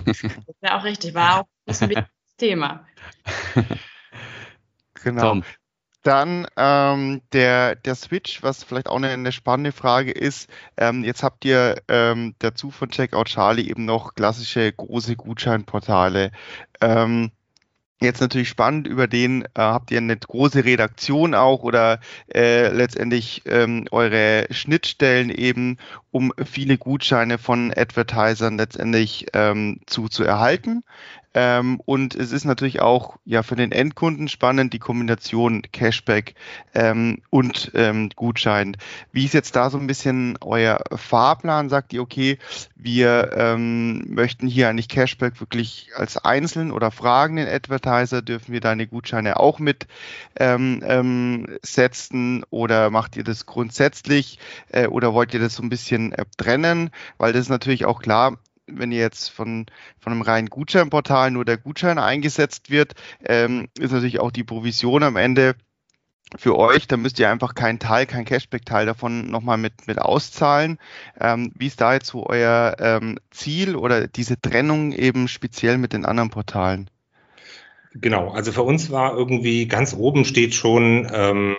ja, 0.61 0.79
auch 0.79 0.83
richtig, 0.83 1.13
war 1.13 1.41
auch 1.41 1.45
ein 1.67 1.79
wichtiges 1.89 2.05
Thema. 2.37 2.85
Genau. 5.01 5.21
Tom. 5.21 5.43
Dann 6.03 6.47
ähm, 6.57 7.21
der, 7.31 7.75
der 7.75 7.95
Switch, 7.95 8.43
was 8.43 8.63
vielleicht 8.63 8.87
auch 8.87 8.97
eine, 8.97 9.09
eine 9.09 9.31
spannende 9.31 9.71
Frage 9.71 10.11
ist. 10.11 10.49
Ähm, 10.77 11.03
jetzt 11.03 11.23
habt 11.23 11.45
ihr 11.45 11.81
ähm, 11.87 12.35
dazu 12.39 12.71
von 12.71 12.89
Checkout 12.89 13.27
Charlie 13.27 13.69
eben 13.69 13.85
noch 13.85 14.13
klassische 14.13 14.71
große 14.71 15.15
Gutscheinportale. 15.15 16.31
Ähm, 16.81 17.31
Jetzt 18.03 18.19
natürlich 18.19 18.49
spannend, 18.49 18.85
über 18.85 19.07
den 19.07 19.43
äh, 19.43 19.47
habt 19.55 19.89
ihr 19.89 19.99
eine 19.99 20.17
große 20.17 20.65
Redaktion 20.65 21.33
auch 21.33 21.63
oder 21.63 22.01
äh, 22.33 22.67
letztendlich 22.67 23.43
ähm, 23.45 23.85
eure 23.91 24.45
Schnittstellen 24.51 25.29
eben, 25.29 25.77
um 26.11 26.33
viele 26.43 26.77
Gutscheine 26.77 27.37
von 27.37 27.73
Advertisern 27.73 28.57
letztendlich 28.57 29.27
ähm, 29.31 29.79
zu, 29.85 30.09
zu 30.09 30.25
erhalten. 30.25 30.83
Ähm, 31.33 31.81
und 31.85 32.15
es 32.15 32.31
ist 32.31 32.45
natürlich 32.45 32.81
auch 32.81 33.17
ja 33.25 33.43
für 33.43 33.55
den 33.55 33.71
Endkunden 33.71 34.27
spannend, 34.27 34.73
die 34.73 34.79
Kombination 34.79 35.63
Cashback 35.71 36.35
ähm, 36.73 37.21
und 37.29 37.71
ähm, 37.73 38.09
Gutschein. 38.15 38.77
Wie 39.11 39.25
ist 39.25 39.33
jetzt 39.33 39.55
da 39.55 39.69
so 39.69 39.77
ein 39.77 39.87
bisschen 39.87 40.37
euer 40.41 40.79
Fahrplan? 40.95 41.69
Sagt 41.69 41.93
ihr, 41.93 42.01
okay, 42.01 42.37
wir 42.75 43.31
ähm, 43.35 44.03
möchten 44.13 44.47
hier 44.47 44.69
eigentlich 44.69 44.89
Cashback 44.89 45.39
wirklich 45.39 45.89
als 45.95 46.17
einzeln 46.17 46.71
oder 46.71 46.91
fragenden 46.91 47.47
Advertiser, 47.47 48.21
dürfen 48.21 48.51
wir 48.51 48.59
deine 48.59 48.87
Gutscheine 48.87 49.39
auch 49.39 49.59
mit 49.59 49.87
ähm, 50.39 50.83
ähm, 50.85 51.47
setzen 51.61 52.43
oder 52.49 52.89
macht 52.89 53.15
ihr 53.15 53.23
das 53.23 53.45
grundsätzlich 53.45 54.37
äh, 54.69 54.87
oder 54.87 55.13
wollt 55.13 55.33
ihr 55.33 55.39
das 55.39 55.55
so 55.55 55.63
ein 55.63 55.69
bisschen 55.69 56.11
äh, 56.11 56.25
trennen? 56.37 56.91
Weil 57.17 57.33
das 57.33 57.43
ist 57.43 57.49
natürlich 57.49 57.85
auch 57.85 58.01
klar, 58.01 58.37
wenn 58.67 58.91
ihr 58.91 58.99
jetzt 58.99 59.29
von, 59.29 59.65
von 59.99 60.13
einem 60.13 60.21
reinen 60.21 60.49
Gutscheinportal 60.49 61.31
nur 61.31 61.45
der 61.45 61.57
Gutschein 61.57 61.99
eingesetzt 61.99 62.69
wird, 62.69 62.93
ähm, 63.25 63.67
ist 63.77 63.91
natürlich 63.91 64.19
auch 64.19 64.31
die 64.31 64.43
Provision 64.43 65.03
am 65.03 65.15
Ende 65.15 65.55
für 66.37 66.57
euch, 66.57 66.87
da 66.87 66.97
müsst 66.97 67.19
ihr 67.19 67.29
einfach 67.29 67.53
keinen 67.53 67.79
Teil, 67.79 68.05
kein 68.05 68.25
Cashback-Teil 68.25 68.85
davon 68.85 69.29
nochmal 69.29 69.57
mit, 69.57 69.87
mit 69.87 69.99
auszahlen. 69.99 70.79
Ähm, 71.19 71.51
wie 71.55 71.67
ist 71.67 71.81
da 71.81 71.93
jetzt 71.93 72.07
so 72.07 72.25
euer 72.25 72.75
ähm, 72.79 73.19
Ziel 73.29 73.75
oder 73.75 74.07
diese 74.07 74.39
Trennung 74.39 74.93
eben 74.93 75.27
speziell 75.27 75.77
mit 75.77 75.93
den 75.93 76.05
anderen 76.05 76.29
Portalen? 76.29 76.89
Genau, 77.93 78.31
also 78.31 78.51
für 78.51 78.63
uns 78.63 78.89
war 78.89 79.15
irgendwie 79.15 79.67
ganz 79.67 79.93
oben 79.93 80.25
steht 80.25 80.55
schon, 80.55 81.07
ähm, 81.13 81.57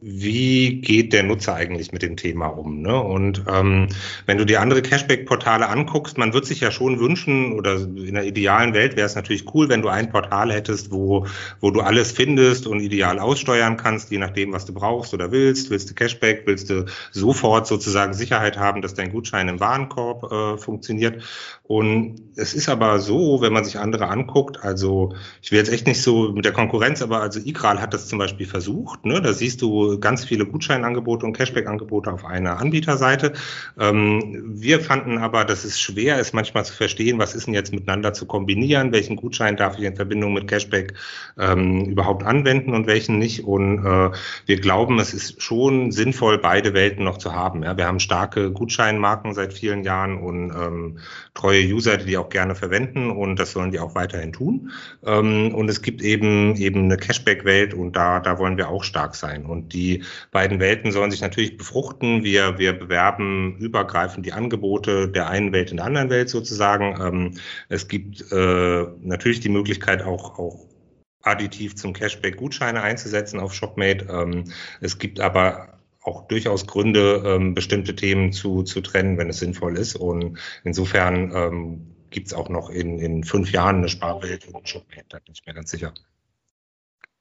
wie 0.00 0.80
geht 0.80 1.12
der 1.12 1.22
Nutzer 1.22 1.54
eigentlich 1.54 1.92
mit 1.92 2.02
dem 2.02 2.16
Thema 2.16 2.46
um? 2.46 2.82
Ne? 2.82 3.00
Und 3.00 3.44
ähm, 3.48 3.88
wenn 4.26 4.38
du 4.38 4.44
dir 4.44 4.60
andere 4.60 4.82
Cashback-Portale 4.82 5.68
anguckst, 5.68 6.18
man 6.18 6.32
wird 6.32 6.46
sich 6.46 6.60
ja 6.60 6.70
schon 6.70 7.00
wünschen, 7.00 7.52
oder 7.52 7.76
in 7.76 8.14
der 8.14 8.24
idealen 8.24 8.74
Welt 8.74 8.96
wäre 8.96 9.06
es 9.06 9.14
natürlich 9.14 9.52
cool, 9.54 9.68
wenn 9.68 9.82
du 9.82 9.88
ein 9.88 10.10
Portal 10.10 10.52
hättest, 10.52 10.92
wo, 10.92 11.26
wo 11.60 11.70
du 11.70 11.80
alles 11.80 12.12
findest 12.12 12.66
und 12.66 12.80
ideal 12.80 13.18
aussteuern 13.18 13.76
kannst, 13.76 14.10
je 14.10 14.18
nachdem, 14.18 14.52
was 14.52 14.66
du 14.66 14.74
brauchst 14.74 15.14
oder 15.14 15.32
willst. 15.32 15.70
Willst 15.70 15.90
du 15.90 15.94
Cashback, 15.94 16.42
willst 16.46 16.70
du 16.70 16.86
sofort 17.10 17.66
sozusagen 17.66 18.14
Sicherheit 18.14 18.58
haben, 18.58 18.82
dass 18.82 18.94
dein 18.94 19.12
Gutschein 19.12 19.48
im 19.48 19.60
Warenkorb 19.60 20.32
äh, 20.32 20.58
funktioniert. 20.58 21.22
Und 21.62 22.20
es 22.36 22.54
ist 22.54 22.68
aber 22.68 23.00
so, 23.00 23.40
wenn 23.40 23.52
man 23.52 23.64
sich 23.64 23.78
andere 23.78 24.08
anguckt, 24.08 24.62
also 24.62 25.14
ich 25.42 25.50
will 25.50 25.58
jetzt 25.58 25.72
echt 25.72 25.86
nicht 25.86 26.02
so 26.02 26.32
mit 26.32 26.44
der 26.44 26.52
Konkurrenz, 26.52 27.02
aber 27.02 27.20
also 27.20 27.40
Igral 27.40 27.80
hat 27.80 27.92
das 27.92 28.08
zum 28.08 28.18
Beispiel 28.18 28.46
versucht. 28.46 29.04
Ne? 29.04 29.20
Da 29.20 29.32
siehst 29.32 29.62
du 29.62 29.85
ganz 30.00 30.24
viele 30.24 30.46
Gutscheinangebote 30.46 31.24
und 31.24 31.36
Cashback-Angebote 31.36 32.12
auf 32.12 32.24
einer 32.24 32.58
Anbieterseite. 32.58 33.32
Ähm, 33.78 34.42
wir 34.54 34.80
fanden 34.80 35.18
aber, 35.18 35.44
dass 35.44 35.64
es 35.64 35.80
schwer 35.80 36.18
ist, 36.18 36.34
manchmal 36.34 36.64
zu 36.64 36.72
verstehen, 36.72 37.18
was 37.18 37.34
ist 37.34 37.46
denn 37.46 37.54
jetzt 37.54 37.72
miteinander 37.72 38.12
zu 38.12 38.26
kombinieren, 38.26 38.92
welchen 38.92 39.16
Gutschein 39.16 39.56
darf 39.56 39.78
ich 39.78 39.84
in 39.84 39.96
Verbindung 39.96 40.34
mit 40.34 40.48
Cashback 40.48 40.94
ähm, 41.38 41.84
überhaupt 41.84 42.24
anwenden 42.24 42.74
und 42.74 42.86
welchen 42.86 43.18
nicht. 43.18 43.44
Und 43.44 43.84
äh, 43.84 44.10
wir 44.46 44.60
glauben, 44.60 44.98
es 44.98 45.14
ist 45.14 45.40
schon 45.40 45.92
sinnvoll, 45.92 46.38
beide 46.38 46.74
Welten 46.74 47.04
noch 47.04 47.18
zu 47.18 47.32
haben. 47.32 47.62
Wir 47.62 47.86
haben 47.86 48.00
starke 48.00 48.50
Gutscheinmarken 48.50 49.34
seit 49.34 49.52
vielen 49.52 49.84
Jahren 49.84 50.18
und 50.18 50.50
ähm, 50.50 50.98
treue 51.34 51.62
User, 51.64 51.96
die 51.96 52.06
die 52.06 52.16
auch 52.16 52.28
gerne 52.28 52.54
verwenden 52.54 53.10
und 53.10 53.38
das 53.38 53.52
sollen 53.52 53.70
die 53.70 53.78
auch 53.80 53.94
weiterhin 53.94 54.32
tun. 54.32 54.70
Und 55.02 55.68
es 55.68 55.82
gibt 55.82 56.02
eben 56.02 56.56
eben 56.56 56.84
eine 56.84 56.96
Cashback-Welt 56.96 57.74
und 57.74 57.96
da, 57.96 58.20
da 58.20 58.38
wollen 58.38 58.56
wir 58.56 58.68
auch 58.68 58.84
stark 58.84 59.14
sein. 59.14 59.44
Und 59.44 59.72
die 59.76 60.02
beiden 60.32 60.58
Welten 60.58 60.90
sollen 60.90 61.10
sich 61.10 61.20
natürlich 61.20 61.56
befruchten. 61.56 62.24
Wir, 62.24 62.58
wir 62.58 62.72
bewerben 62.72 63.56
übergreifend 63.58 64.24
die 64.24 64.32
Angebote 64.32 65.08
der 65.08 65.28
einen 65.28 65.52
Welt 65.52 65.70
in 65.70 65.76
der 65.76 65.86
anderen 65.86 66.10
Welt 66.10 66.30
sozusagen. 66.30 66.98
Ähm, 67.00 67.34
es 67.68 67.86
gibt 67.86 68.32
äh, 68.32 68.84
natürlich 69.02 69.40
die 69.40 69.50
Möglichkeit 69.50 70.02
auch, 70.02 70.38
auch 70.38 70.66
additiv 71.22 71.76
zum 71.76 71.92
Cashback 71.92 72.36
Gutscheine 72.36 72.82
einzusetzen 72.82 73.38
auf 73.38 73.52
Shopmate. 73.52 74.06
Ähm, 74.10 74.44
es 74.80 74.98
gibt 74.98 75.20
aber 75.20 75.78
auch 76.02 76.26
durchaus 76.28 76.66
Gründe, 76.66 77.22
ähm, 77.26 77.54
bestimmte 77.54 77.94
Themen 77.94 78.32
zu, 78.32 78.62
zu 78.62 78.80
trennen, 78.80 79.18
wenn 79.18 79.28
es 79.28 79.38
sinnvoll 79.38 79.76
ist. 79.76 79.96
Und 79.96 80.38
insofern 80.64 81.32
ähm, 81.34 81.96
gibt 82.10 82.28
es 82.28 82.32
auch 82.32 82.48
noch 82.48 82.70
in, 82.70 82.98
in 82.98 83.24
fünf 83.24 83.50
Jahren 83.50 83.76
eine 83.76 83.88
Sparwelt 83.88 84.46
und 84.46 84.68
schon 84.68 84.82
da 85.08 85.18
bin 85.18 85.34
ich 85.34 85.44
mir 85.46 85.54
ganz 85.54 85.70
sicher. 85.70 85.92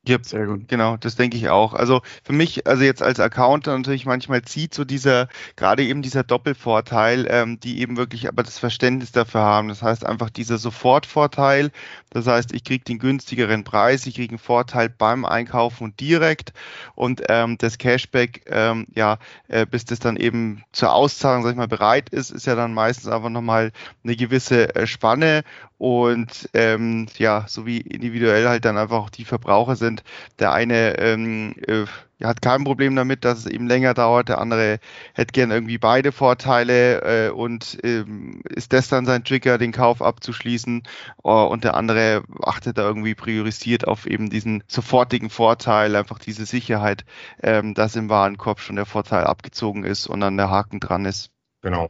Ja, 0.07 0.17
sehr 0.21 0.45
gut. 0.45 0.67
Genau, 0.67 0.97
das 0.97 1.15
denke 1.15 1.35
ich 1.35 1.49
auch. 1.49 1.73
Also 1.73 2.01
für 2.23 2.31
mich, 2.33 2.67
also 2.67 2.83
jetzt 2.83 3.01
als 3.01 3.19
Accounter 3.19 3.75
natürlich 3.75 4.05
manchmal 4.05 4.43
zieht 4.43 4.75
so 4.75 4.85
dieser, 4.85 5.27
gerade 5.55 5.83
eben 5.83 6.03
dieser 6.03 6.23
Doppelvorteil, 6.23 7.25
ähm, 7.27 7.59
die 7.59 7.79
eben 7.81 7.97
wirklich 7.97 8.27
aber 8.27 8.43
das 8.43 8.59
Verständnis 8.59 9.11
dafür 9.11 9.41
haben. 9.41 9.67
Das 9.67 9.81
heißt 9.81 10.05
einfach 10.05 10.29
dieser 10.29 10.59
Sofortvorteil. 10.59 11.71
Das 12.11 12.27
heißt, 12.27 12.53
ich 12.53 12.63
kriege 12.63 12.83
den 12.83 12.99
günstigeren 12.99 13.63
Preis, 13.63 14.05
ich 14.05 14.13
kriege 14.15 14.29
einen 14.33 14.37
Vorteil 14.37 14.89
beim 14.89 15.25
Einkaufen 15.25 15.85
und 15.85 15.99
direkt 15.99 16.53
und 16.93 17.23
ähm, 17.29 17.57
das 17.57 17.79
Cashback, 17.79 18.43
ähm, 18.47 18.85
ja, 18.93 19.17
äh, 19.47 19.65
bis 19.65 19.85
das 19.85 19.97
dann 19.99 20.17
eben 20.17 20.63
zur 20.71 20.93
Auszahlung, 20.93 21.43
sag 21.43 21.51
ich 21.51 21.57
mal, 21.57 21.67
bereit 21.67 22.09
ist, 22.09 22.29
ist 22.29 22.45
ja 22.45 22.53
dann 22.55 22.73
meistens 22.75 23.07
einfach 23.07 23.29
nochmal 23.29 23.71
eine 24.03 24.15
gewisse 24.15 24.75
äh, 24.75 24.85
Spanne 24.87 25.43
und 25.77 26.49
ähm, 26.53 27.07
ja, 27.17 27.45
so 27.47 27.65
wie 27.65 27.81
individuell 27.81 28.47
halt 28.47 28.65
dann 28.65 28.77
einfach 28.77 28.97
auch 28.97 29.09
die 29.09 29.25
Verbraucher 29.25 29.75
sind. 29.75 29.94
Der 30.39 30.53
eine 30.53 30.97
ähm, 30.99 31.55
äh, 31.67 31.85
hat 32.23 32.41
kein 32.41 32.63
Problem 32.63 32.95
damit, 32.95 33.25
dass 33.25 33.39
es 33.39 33.45
eben 33.45 33.67
länger 33.67 33.93
dauert, 33.93 34.29
der 34.29 34.39
andere 34.39 34.79
hätte 35.13 35.33
gern 35.33 35.51
irgendwie 35.51 35.77
beide 35.77 36.11
Vorteile 36.11 37.27
äh, 37.27 37.29
und 37.29 37.77
ähm, 37.83 38.41
ist 38.45 38.73
das 38.73 38.87
dann 38.87 39.05
sein 39.05 39.23
Trigger, 39.23 39.57
den 39.57 39.71
Kauf 39.71 40.01
abzuschließen 40.01 40.83
äh, 41.23 41.29
und 41.29 41.63
der 41.63 41.75
andere 41.75 42.23
achtet 42.41 42.77
da 42.77 42.83
irgendwie 42.83 43.15
priorisiert 43.15 43.87
auf 43.87 44.05
eben 44.05 44.29
diesen 44.29 44.63
sofortigen 44.67 45.29
Vorteil, 45.29 45.95
einfach 45.95 46.19
diese 46.19 46.45
Sicherheit, 46.45 47.05
ähm, 47.43 47.73
dass 47.73 47.95
im 47.95 48.09
Warenkorb 48.09 48.59
schon 48.59 48.77
der 48.77 48.85
Vorteil 48.85 49.25
abgezogen 49.25 49.83
ist 49.83 50.07
und 50.07 50.21
dann 50.21 50.37
der 50.37 50.49
Haken 50.49 50.79
dran 50.79 51.05
ist. 51.05 51.31
Genau. 51.61 51.89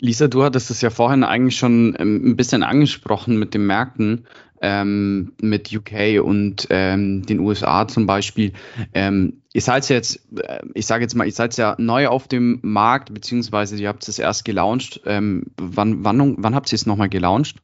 Lisa, 0.00 0.28
du 0.28 0.42
hattest 0.42 0.70
es 0.70 0.80
ja 0.80 0.90
vorhin 0.90 1.24
eigentlich 1.24 1.56
schon 1.56 1.94
ähm, 1.98 2.30
ein 2.30 2.36
bisschen 2.36 2.62
angesprochen 2.62 3.38
mit 3.38 3.54
den 3.54 3.66
Märkten, 3.66 4.26
ähm, 4.62 5.32
mit 5.40 5.74
UK 5.74 6.22
und 6.22 6.66
ähm, 6.70 7.24
den 7.24 7.40
USA 7.40 7.86
zum 7.86 8.06
Beispiel. 8.06 8.52
Ähm, 8.94 9.42
ihr 9.52 9.60
seid 9.60 9.88
jetzt, 9.88 10.20
äh, 10.38 10.60
ich 10.74 10.86
sage 10.86 11.02
jetzt 11.02 11.14
mal, 11.14 11.26
ihr 11.26 11.32
seid 11.32 11.56
ja 11.56 11.74
neu 11.78 12.08
auf 12.08 12.28
dem 12.28 12.60
Markt, 12.62 13.12
beziehungsweise 13.12 13.76
ihr 13.76 13.88
habt 13.88 14.06
es 14.08 14.18
erst 14.18 14.44
gelauncht. 14.44 15.00
Ähm, 15.06 15.46
wann, 15.56 16.04
wann, 16.04 16.36
wann 16.38 16.54
habt 16.54 16.72
ihr 16.72 16.76
es 16.76 16.86
nochmal 16.86 17.08
gelauncht? 17.08 17.56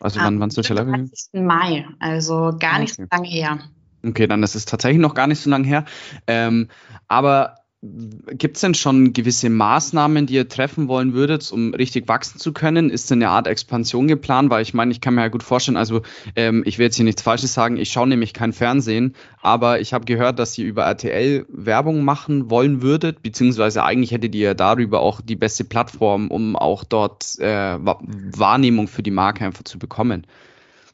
Also 0.00 0.20
wann, 0.20 0.40
wann 0.40 0.48
ist 0.48 0.68
der 0.68 0.76
Level? 0.76 1.10
Mai, 1.32 1.86
also 2.00 2.52
gar 2.58 2.80
nicht 2.80 2.98
okay. 2.98 3.06
so 3.10 3.16
lange 3.16 3.28
her. 3.28 3.58
Okay, 4.04 4.26
dann 4.26 4.42
ist 4.42 4.56
es 4.56 4.64
tatsächlich 4.64 5.00
noch 5.00 5.14
gar 5.14 5.28
nicht 5.28 5.40
so 5.40 5.48
lange 5.48 5.66
her. 5.66 5.84
Ähm, 6.26 6.68
aber 7.06 7.61
Gibt 7.84 8.54
es 8.54 8.60
denn 8.60 8.74
schon 8.74 9.12
gewisse 9.12 9.50
Maßnahmen, 9.50 10.26
die 10.26 10.34
ihr 10.34 10.48
treffen 10.48 10.86
wollen 10.86 11.14
würdet, 11.14 11.50
um 11.50 11.74
richtig 11.74 12.06
wachsen 12.06 12.38
zu 12.38 12.52
können? 12.52 12.90
Ist 12.90 13.10
denn 13.10 13.20
eine 13.20 13.30
Art 13.30 13.48
Expansion 13.48 14.06
geplant? 14.06 14.50
Weil 14.50 14.62
ich 14.62 14.72
meine, 14.72 14.92
ich 14.92 15.00
kann 15.00 15.16
mir 15.16 15.22
ja 15.22 15.28
gut 15.28 15.42
vorstellen, 15.42 15.76
also 15.76 16.02
ähm, 16.36 16.62
ich 16.64 16.78
will 16.78 16.84
jetzt 16.84 16.94
hier 16.94 17.04
nichts 17.04 17.22
Falsches 17.22 17.54
sagen, 17.54 17.78
ich 17.78 17.90
schaue 17.90 18.06
nämlich 18.06 18.34
kein 18.34 18.52
Fernsehen, 18.52 19.16
aber 19.40 19.80
ich 19.80 19.92
habe 19.92 20.04
gehört, 20.04 20.38
dass 20.38 20.56
ihr 20.58 20.64
über 20.64 20.84
RTL 20.84 21.44
Werbung 21.48 22.04
machen 22.04 22.50
wollen 22.50 22.82
würdet, 22.82 23.20
beziehungsweise 23.20 23.82
eigentlich 23.82 24.12
hättet 24.12 24.36
ihr 24.36 24.54
darüber 24.54 25.00
auch 25.00 25.20
die 25.20 25.34
beste 25.34 25.64
Plattform, 25.64 26.30
um 26.30 26.54
auch 26.54 26.84
dort 26.84 27.36
äh, 27.40 27.78
Wahrnehmung 27.80 28.86
für 28.86 29.02
die 29.02 29.10
Marke 29.10 29.44
einfach 29.44 29.64
zu 29.64 29.80
bekommen. 29.80 30.24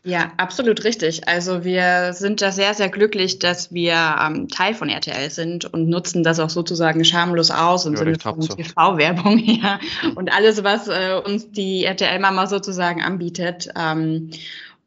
Ja, 0.08 0.32
absolut 0.38 0.84
richtig. 0.84 1.28
Also 1.28 1.64
wir 1.64 2.14
sind 2.14 2.40
da 2.40 2.50
sehr, 2.50 2.72
sehr 2.72 2.88
glücklich, 2.88 3.40
dass 3.40 3.74
wir 3.74 3.92
ähm, 3.92 4.48
Teil 4.48 4.72
von 4.72 4.88
RTL 4.88 5.28
sind 5.28 5.66
und 5.66 5.90
nutzen 5.90 6.22
das 6.22 6.40
auch 6.40 6.48
sozusagen 6.48 7.04
schamlos 7.04 7.50
aus 7.50 7.84
im 7.84 7.92
ja, 7.92 7.98
Sinne 7.98 8.18
von 8.18 8.40
so. 8.40 8.54
TV-Werbung. 8.54 9.38
Ja. 9.38 9.78
Und 10.14 10.32
alles, 10.32 10.64
was 10.64 10.88
äh, 10.88 11.20
uns 11.22 11.50
die 11.50 11.84
RTL-Mama 11.84 12.46
sozusagen 12.46 13.02
anbietet. 13.02 13.68
Ähm, 13.78 14.30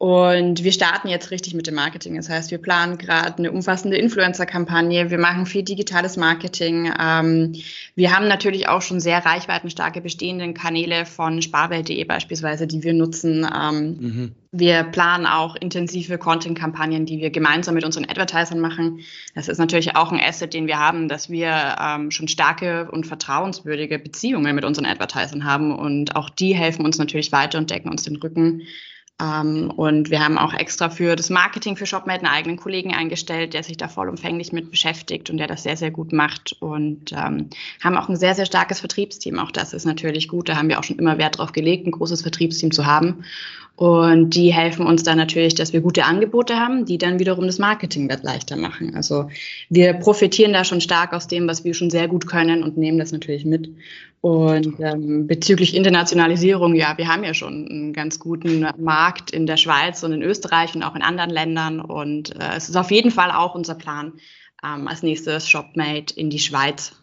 und 0.02 0.64
wir 0.64 0.72
starten 0.72 1.10
jetzt 1.10 1.30
richtig 1.30 1.54
mit 1.54 1.68
dem 1.68 1.76
Marketing. 1.76 2.16
Das 2.16 2.28
heißt, 2.28 2.50
wir 2.50 2.58
planen 2.58 2.98
gerade 2.98 3.38
eine 3.38 3.52
umfassende 3.52 3.98
Influencer-Kampagne. 3.98 5.12
Wir 5.12 5.20
machen 5.20 5.46
viel 5.46 5.62
digitales 5.62 6.18
Marketing. 6.18 6.92
Ähm, 7.00 7.54
wir 7.94 8.12
haben 8.12 8.28
natürlich 8.28 8.68
auch 8.68 8.82
schon 8.82 9.00
sehr 9.00 9.24
reichweitenstarke 9.24 10.02
bestehende 10.02 10.56
Kanäle 10.56 11.06
von 11.06 11.40
sparwelt.de 11.44 12.04
beispielsweise, 12.06 12.66
die 12.66 12.82
wir 12.82 12.96
nutzen. 12.96 13.48
Ähm, 13.56 13.98
mhm. 14.00 14.32
Wir 14.52 14.86
planen 14.86 15.28
auch 15.28 15.56
intensive 15.56 16.18
Content-Kampagnen, 16.18 17.06
die 17.06 17.20
wir 17.20 17.30
gemeinsam 17.30 17.76
mit 17.76 17.86
unseren 17.86 18.10
Advertisern 18.10 18.60
machen. 18.60 19.02
Das 19.36 19.50
ist 19.50 19.60
natürlich 19.60 19.96
auch 19.96 20.12
ein 20.12 20.20
Asset, 20.20 20.56
den 20.56 20.66
wir 20.66 20.80
haben, 20.80 21.10
dass 21.10 21.30
wir 21.30 21.76
ähm, 21.80 22.10
schon 22.10 22.28
starke 22.28 22.90
und 22.90 23.06
vertrauenswürdige 23.06 24.00
Beziehungen 24.00 24.56
mit 24.56 24.66
unseren 24.66 24.88
Advertisern 24.88 25.46
haben. 25.46 25.78
Und 25.78 26.16
auch 26.16 26.32
die 26.32 26.56
helfen 26.56 26.86
uns 26.86 26.98
natürlich 26.98 27.32
weiter 27.32 27.60
und 27.60 27.70
decken 27.70 27.92
uns 27.92 28.02
den 28.02 28.16
Rücken. 28.16 28.64
Ähm, 29.21 29.71
und 29.71 30.10
wir 30.10 30.23
haben 30.23 30.38
auch 30.38 30.53
extra 30.53 30.89
für 30.89 31.15
das 31.15 31.29
Marketing 31.29 31.77
für 31.77 31.86
ShopMate 31.86 32.25
einen 32.25 32.34
eigenen 32.34 32.57
Kollegen 32.57 32.93
eingestellt, 32.93 33.53
der 33.53 33.63
sich 33.63 33.77
da 33.77 33.88
vollumfänglich 33.88 34.51
mit 34.51 34.71
beschäftigt 34.71 35.29
und 35.29 35.38
der 35.38 35.47
das 35.47 35.63
sehr, 35.63 35.77
sehr 35.77 35.91
gut 35.91 36.12
macht. 36.12 36.55
Und 36.60 37.12
ähm, 37.12 37.49
haben 37.84 37.97
auch 37.97 38.10
ein 38.10 38.15
sehr, 38.15 38.34
sehr 38.34 38.45
starkes 38.45 38.79
Vertriebsteam. 38.79 39.38
Auch 39.38 39.51
das 39.51 39.73
ist 39.73 39.86
natürlich 39.86 40.27
gut. 40.27 40.49
Da 40.49 40.55
haben 40.55 40.69
wir 40.69 40.79
auch 40.79 40.84
schon 40.84 40.97
immer 40.97 41.17
Wert 41.17 41.38
drauf 41.38 41.51
gelegt, 41.51 41.86
ein 41.86 41.91
großes 41.91 42.21
Vertriebsteam 42.21 42.71
zu 42.71 42.86
haben. 42.86 43.23
Und 43.82 44.36
die 44.36 44.54
helfen 44.54 44.86
uns 44.86 45.02
dann 45.02 45.17
natürlich, 45.17 45.56
dass 45.56 45.74
wir 45.74 45.82
gute 45.82 46.06
Angebote 46.06 46.56
haben, 46.56 46.86
die 46.86 47.00
dann 47.00 47.17
wiederum 47.17 47.48
das 47.48 47.58
Marketing 47.58 48.08
wird 48.12 48.22
leichter 48.22 48.56
machen. 48.56 48.94
Also 48.96 49.30
wir 49.70 49.94
profitieren 49.94 50.54
da 50.54 50.63
schon 50.63 50.82
stark 50.82 51.13
aus 51.13 51.28
dem, 51.28 51.48
was 51.48 51.63
wir 51.63 51.74
schon 51.74 51.89
sehr 51.89 52.08
gut 52.08 52.28
können 52.28 52.62
und 52.62 52.78
nehmen 52.78 53.00
das 53.00 53.12
natürlich 53.12 53.44
mit. 53.44 53.72
Und 54.22 54.80
ähm, 54.80 55.26
bezüglich 55.26 55.76
Internationalisierung, 55.76 56.76
ja, 56.76 56.96
wir 57.00 57.08
haben 57.08 57.24
ja 57.24 57.34
schon 57.34 57.67
einen 57.67 57.91
ganz 57.91 58.20
guten 58.20 58.67
Markt 58.78 59.32
in 59.32 59.48
der 59.48 59.58
Schweiz 59.58 60.04
und 60.04 60.13
in 60.13 60.22
Österreich 60.22 60.76
und 60.76 60.84
auch 60.84 60.94
in 60.94 61.02
anderen 61.02 61.32
Ländern. 61.32 61.80
Und 61.80 62.36
äh, 62.36 62.58
es 62.58 62.70
ist 62.70 62.76
auf 62.76 62.91
jeden 62.91 63.10
Fall 63.10 63.32
auch 63.32 63.56
unser 63.56 63.74
Plan, 63.74 64.13
ähm, 64.63 64.88
als 64.88 65.02
nächstes 65.02 65.50
Shopmate 65.50 66.13
in 66.15 66.30
die 66.30 66.38
Schweiz 66.38 67.01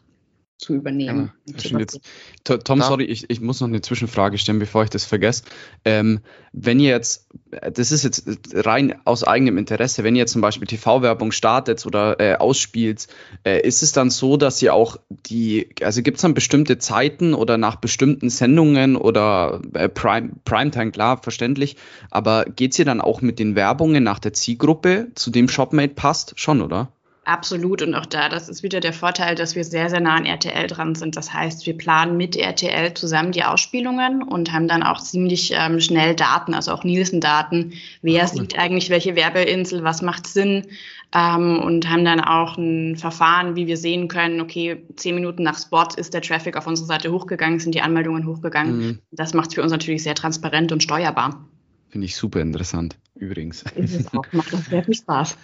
zu 0.58 0.74
übernehmen. 0.74 1.32
Ja, 1.46 1.78
jetzt, 1.78 2.00
Tom, 2.42 2.82
sorry, 2.82 3.04
ich, 3.04 3.30
ich 3.30 3.40
muss 3.40 3.60
noch 3.60 3.68
eine 3.68 3.80
Zwischenfrage 3.80 4.38
stellen, 4.38 4.58
bevor 4.58 4.82
ich 4.82 4.90
das 4.90 5.04
vergesse. 5.04 5.44
Ähm, 5.84 6.20
wenn 6.52 6.80
ihr 6.80 6.90
jetzt, 6.90 7.28
das 7.72 7.92
ist 7.92 8.02
jetzt 8.02 8.26
rein 8.54 8.96
aus 9.04 9.22
eigenem 9.22 9.56
Interesse, 9.56 10.02
wenn 10.02 10.16
ihr 10.16 10.20
jetzt 10.20 10.32
zum 10.32 10.42
Beispiel 10.42 10.66
TV-Werbung 10.66 11.30
startet 11.30 11.86
oder 11.86 12.18
äh, 12.18 12.34
ausspielt, 12.34 13.06
äh, 13.44 13.60
ist 13.60 13.84
es 13.84 13.92
dann 13.92 14.10
so, 14.10 14.36
dass 14.36 14.60
ihr 14.60 14.74
auch 14.74 14.96
die, 15.08 15.68
also 15.80 16.02
gibt 16.02 16.16
es 16.16 16.22
dann 16.22 16.34
bestimmte 16.34 16.78
Zeiten 16.78 17.34
oder 17.34 17.56
nach 17.56 17.76
bestimmten 17.76 18.28
Sendungen 18.28 18.96
oder 18.96 19.62
äh, 19.74 19.88
Prime, 19.88 20.30
Primetime, 20.44 20.90
klar, 20.90 21.22
verständlich, 21.22 21.76
aber 22.10 22.44
geht 22.44 22.72
es 22.72 22.78
ihr 22.80 22.84
dann 22.84 23.00
auch 23.00 23.22
mit 23.22 23.38
den 23.38 23.54
Werbungen 23.54 24.02
nach 24.02 24.18
der 24.18 24.32
Zielgruppe, 24.32 25.12
zu 25.14 25.30
dem 25.30 25.48
Shopmate 25.48 25.94
passt? 25.94 26.32
Schon, 26.36 26.62
oder? 26.62 26.92
Absolut. 27.28 27.82
Und 27.82 27.94
auch 27.94 28.06
da, 28.06 28.30
das 28.30 28.48
ist 28.48 28.62
wieder 28.62 28.80
der 28.80 28.94
Vorteil, 28.94 29.34
dass 29.34 29.54
wir 29.54 29.62
sehr, 29.62 29.90
sehr 29.90 30.00
nah 30.00 30.14
an 30.14 30.24
RTL 30.24 30.66
dran 30.66 30.94
sind. 30.94 31.14
Das 31.14 31.34
heißt, 31.34 31.66
wir 31.66 31.76
planen 31.76 32.16
mit 32.16 32.36
RTL 32.36 32.94
zusammen 32.94 33.32
die 33.32 33.44
Ausspielungen 33.44 34.22
und 34.22 34.50
haben 34.50 34.66
dann 34.66 34.82
auch 34.82 34.98
ziemlich 35.02 35.52
ähm, 35.54 35.78
schnell 35.78 36.14
Daten, 36.14 36.54
also 36.54 36.72
auch 36.72 36.84
Nielsen-Daten. 36.84 37.74
Wer 38.00 38.22
cool. 38.22 38.28
sieht 38.28 38.58
eigentlich 38.58 38.88
welche 38.88 39.14
Werbeinsel, 39.14 39.84
was 39.84 40.00
macht 40.00 40.26
Sinn? 40.26 40.68
Ähm, 41.14 41.60
und 41.60 41.90
haben 41.90 42.06
dann 42.06 42.22
auch 42.22 42.56
ein 42.56 42.96
Verfahren, 42.96 43.56
wie 43.56 43.66
wir 43.66 43.76
sehen 43.76 44.08
können, 44.08 44.40
okay, 44.40 44.82
zehn 44.96 45.14
Minuten 45.14 45.42
nach 45.42 45.58
Spot 45.58 45.88
ist 45.96 46.14
der 46.14 46.22
Traffic 46.22 46.56
auf 46.56 46.66
unserer 46.66 46.86
Seite 46.86 47.12
hochgegangen, 47.12 47.60
sind 47.60 47.74
die 47.74 47.82
Anmeldungen 47.82 48.26
hochgegangen. 48.26 48.78
Mhm. 48.78 48.98
Das 49.10 49.34
macht 49.34 49.48
es 49.48 49.54
für 49.54 49.62
uns 49.62 49.72
natürlich 49.72 50.02
sehr 50.02 50.14
transparent 50.14 50.72
und 50.72 50.82
steuerbar. 50.82 51.46
Finde 51.88 52.06
ich 52.06 52.16
super 52.16 52.40
interessant, 52.40 52.96
übrigens. 53.14 53.64
Ist 53.74 54.00
es 54.00 54.14
auch, 54.14 54.24
macht 54.32 54.54
auch 54.54 54.60
sehr 54.60 54.82
viel 54.82 54.94
Spaß. 54.94 55.36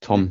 Tom, 0.00 0.30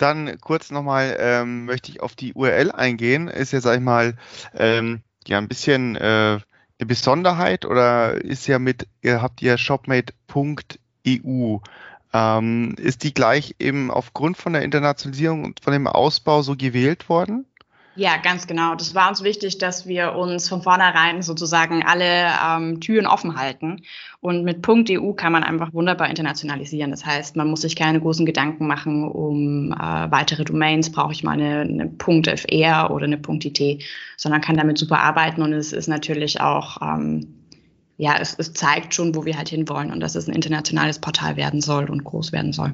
dann 0.00 0.38
kurz 0.40 0.70
nochmal 0.70 1.16
ähm, 1.20 1.66
möchte 1.66 1.90
ich 1.90 2.00
auf 2.00 2.14
die 2.14 2.34
URL 2.34 2.72
eingehen. 2.72 3.28
Ist 3.28 3.52
ja, 3.52 3.60
sag 3.60 3.76
ich 3.76 3.82
mal, 3.82 4.16
ähm, 4.54 5.02
ja 5.26 5.38
ein 5.38 5.48
bisschen 5.48 5.96
äh, 5.96 6.38
eine 6.80 6.86
Besonderheit 6.86 7.64
oder 7.64 8.14
ist 8.14 8.46
ja 8.46 8.58
mit, 8.58 8.86
ihr 9.02 9.22
habt 9.22 9.42
ihr 9.42 9.58
shopmate.eu. 9.58 11.58
Ähm, 12.12 12.74
ist 12.78 13.04
die 13.04 13.14
gleich 13.14 13.54
eben 13.58 13.90
aufgrund 13.90 14.36
von 14.36 14.52
der 14.52 14.62
Internationalisierung 14.62 15.44
und 15.44 15.60
von 15.60 15.72
dem 15.72 15.86
Ausbau 15.86 16.42
so 16.42 16.56
gewählt 16.56 17.08
worden? 17.08 17.46
Ja, 17.96 18.16
ganz 18.18 18.46
genau. 18.46 18.76
Das 18.76 18.94
war 18.94 19.08
uns 19.08 19.24
wichtig, 19.24 19.58
dass 19.58 19.86
wir 19.86 20.14
uns 20.14 20.48
von 20.48 20.62
vornherein 20.62 21.22
sozusagen 21.22 21.82
alle 21.82 22.28
ähm, 22.46 22.80
Türen 22.80 23.06
offen 23.06 23.36
halten. 23.36 23.82
Und 24.20 24.44
mit 24.44 24.66
.eu 24.68 25.12
kann 25.12 25.32
man 25.32 25.42
einfach 25.42 25.72
wunderbar 25.72 26.08
internationalisieren. 26.08 26.92
Das 26.92 27.04
heißt, 27.04 27.34
man 27.36 27.48
muss 27.48 27.62
sich 27.62 27.74
keine 27.74 28.00
großen 28.00 28.26
Gedanken 28.26 28.66
machen 28.66 29.08
um 29.08 29.72
äh, 29.72 30.10
weitere 30.10 30.44
Domains. 30.44 30.92
Brauche 30.92 31.12
ich 31.12 31.24
mal 31.24 31.32
eine, 31.32 31.60
eine 31.62 31.90
.fr 31.98 32.90
oder 32.90 33.04
eine 33.04 33.20
.it, 33.28 33.84
sondern 34.16 34.40
kann 34.40 34.56
damit 34.56 34.78
super 34.78 35.00
arbeiten. 35.00 35.42
Und 35.42 35.52
es 35.52 35.72
ist 35.72 35.88
natürlich 35.88 36.40
auch, 36.40 36.80
ähm, 36.80 37.34
ja, 37.96 38.16
es, 38.20 38.36
es 38.38 38.52
zeigt 38.52 38.94
schon, 38.94 39.16
wo 39.16 39.24
wir 39.24 39.36
halt 39.36 39.48
hinwollen 39.48 39.90
und 39.90 39.98
dass 39.98 40.14
es 40.14 40.28
ein 40.28 40.34
internationales 40.34 41.00
Portal 41.00 41.36
werden 41.36 41.60
soll 41.60 41.90
und 41.90 42.04
groß 42.04 42.30
werden 42.30 42.52
soll. 42.52 42.72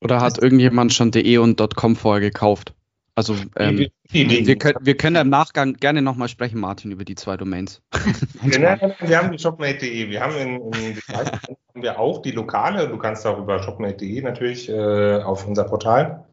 Oder 0.00 0.20
hat 0.20 0.42
irgendjemand 0.42 0.92
schon 0.92 1.12
de 1.12 1.38
und 1.38 1.60
.com 1.76 1.94
vorher 1.94 2.20
gekauft? 2.20 2.74
Also 3.14 3.36
ähm, 3.56 3.90
wir, 4.10 4.56
können, 4.56 4.78
wir 4.80 4.96
können 4.96 5.16
im 5.16 5.28
Nachgang 5.28 5.74
gerne 5.74 6.00
nochmal 6.00 6.28
sprechen, 6.28 6.60
Martin, 6.60 6.90
über 6.90 7.04
die 7.04 7.16
zwei 7.16 7.36
Domains. 7.36 7.82
genau, 8.44 8.76
wir 9.00 9.18
haben 9.18 9.32
die 9.32 9.38
shopmate.de. 9.38 10.08
Wir 10.08 10.20
haben 10.20 10.36
in, 10.36 10.72
in 10.72 11.00
haben 11.08 11.82
wir 11.82 11.98
auch 11.98 12.22
die 12.22 12.30
lokale. 12.30 12.88
Du 12.88 12.96
kannst 12.98 13.26
auch 13.26 13.38
über 13.38 13.62
shopmate.de 13.62 14.22
natürlich 14.22 14.68
äh, 14.68 15.22
auf 15.22 15.46
unser 15.46 15.64
Portal. 15.64 16.24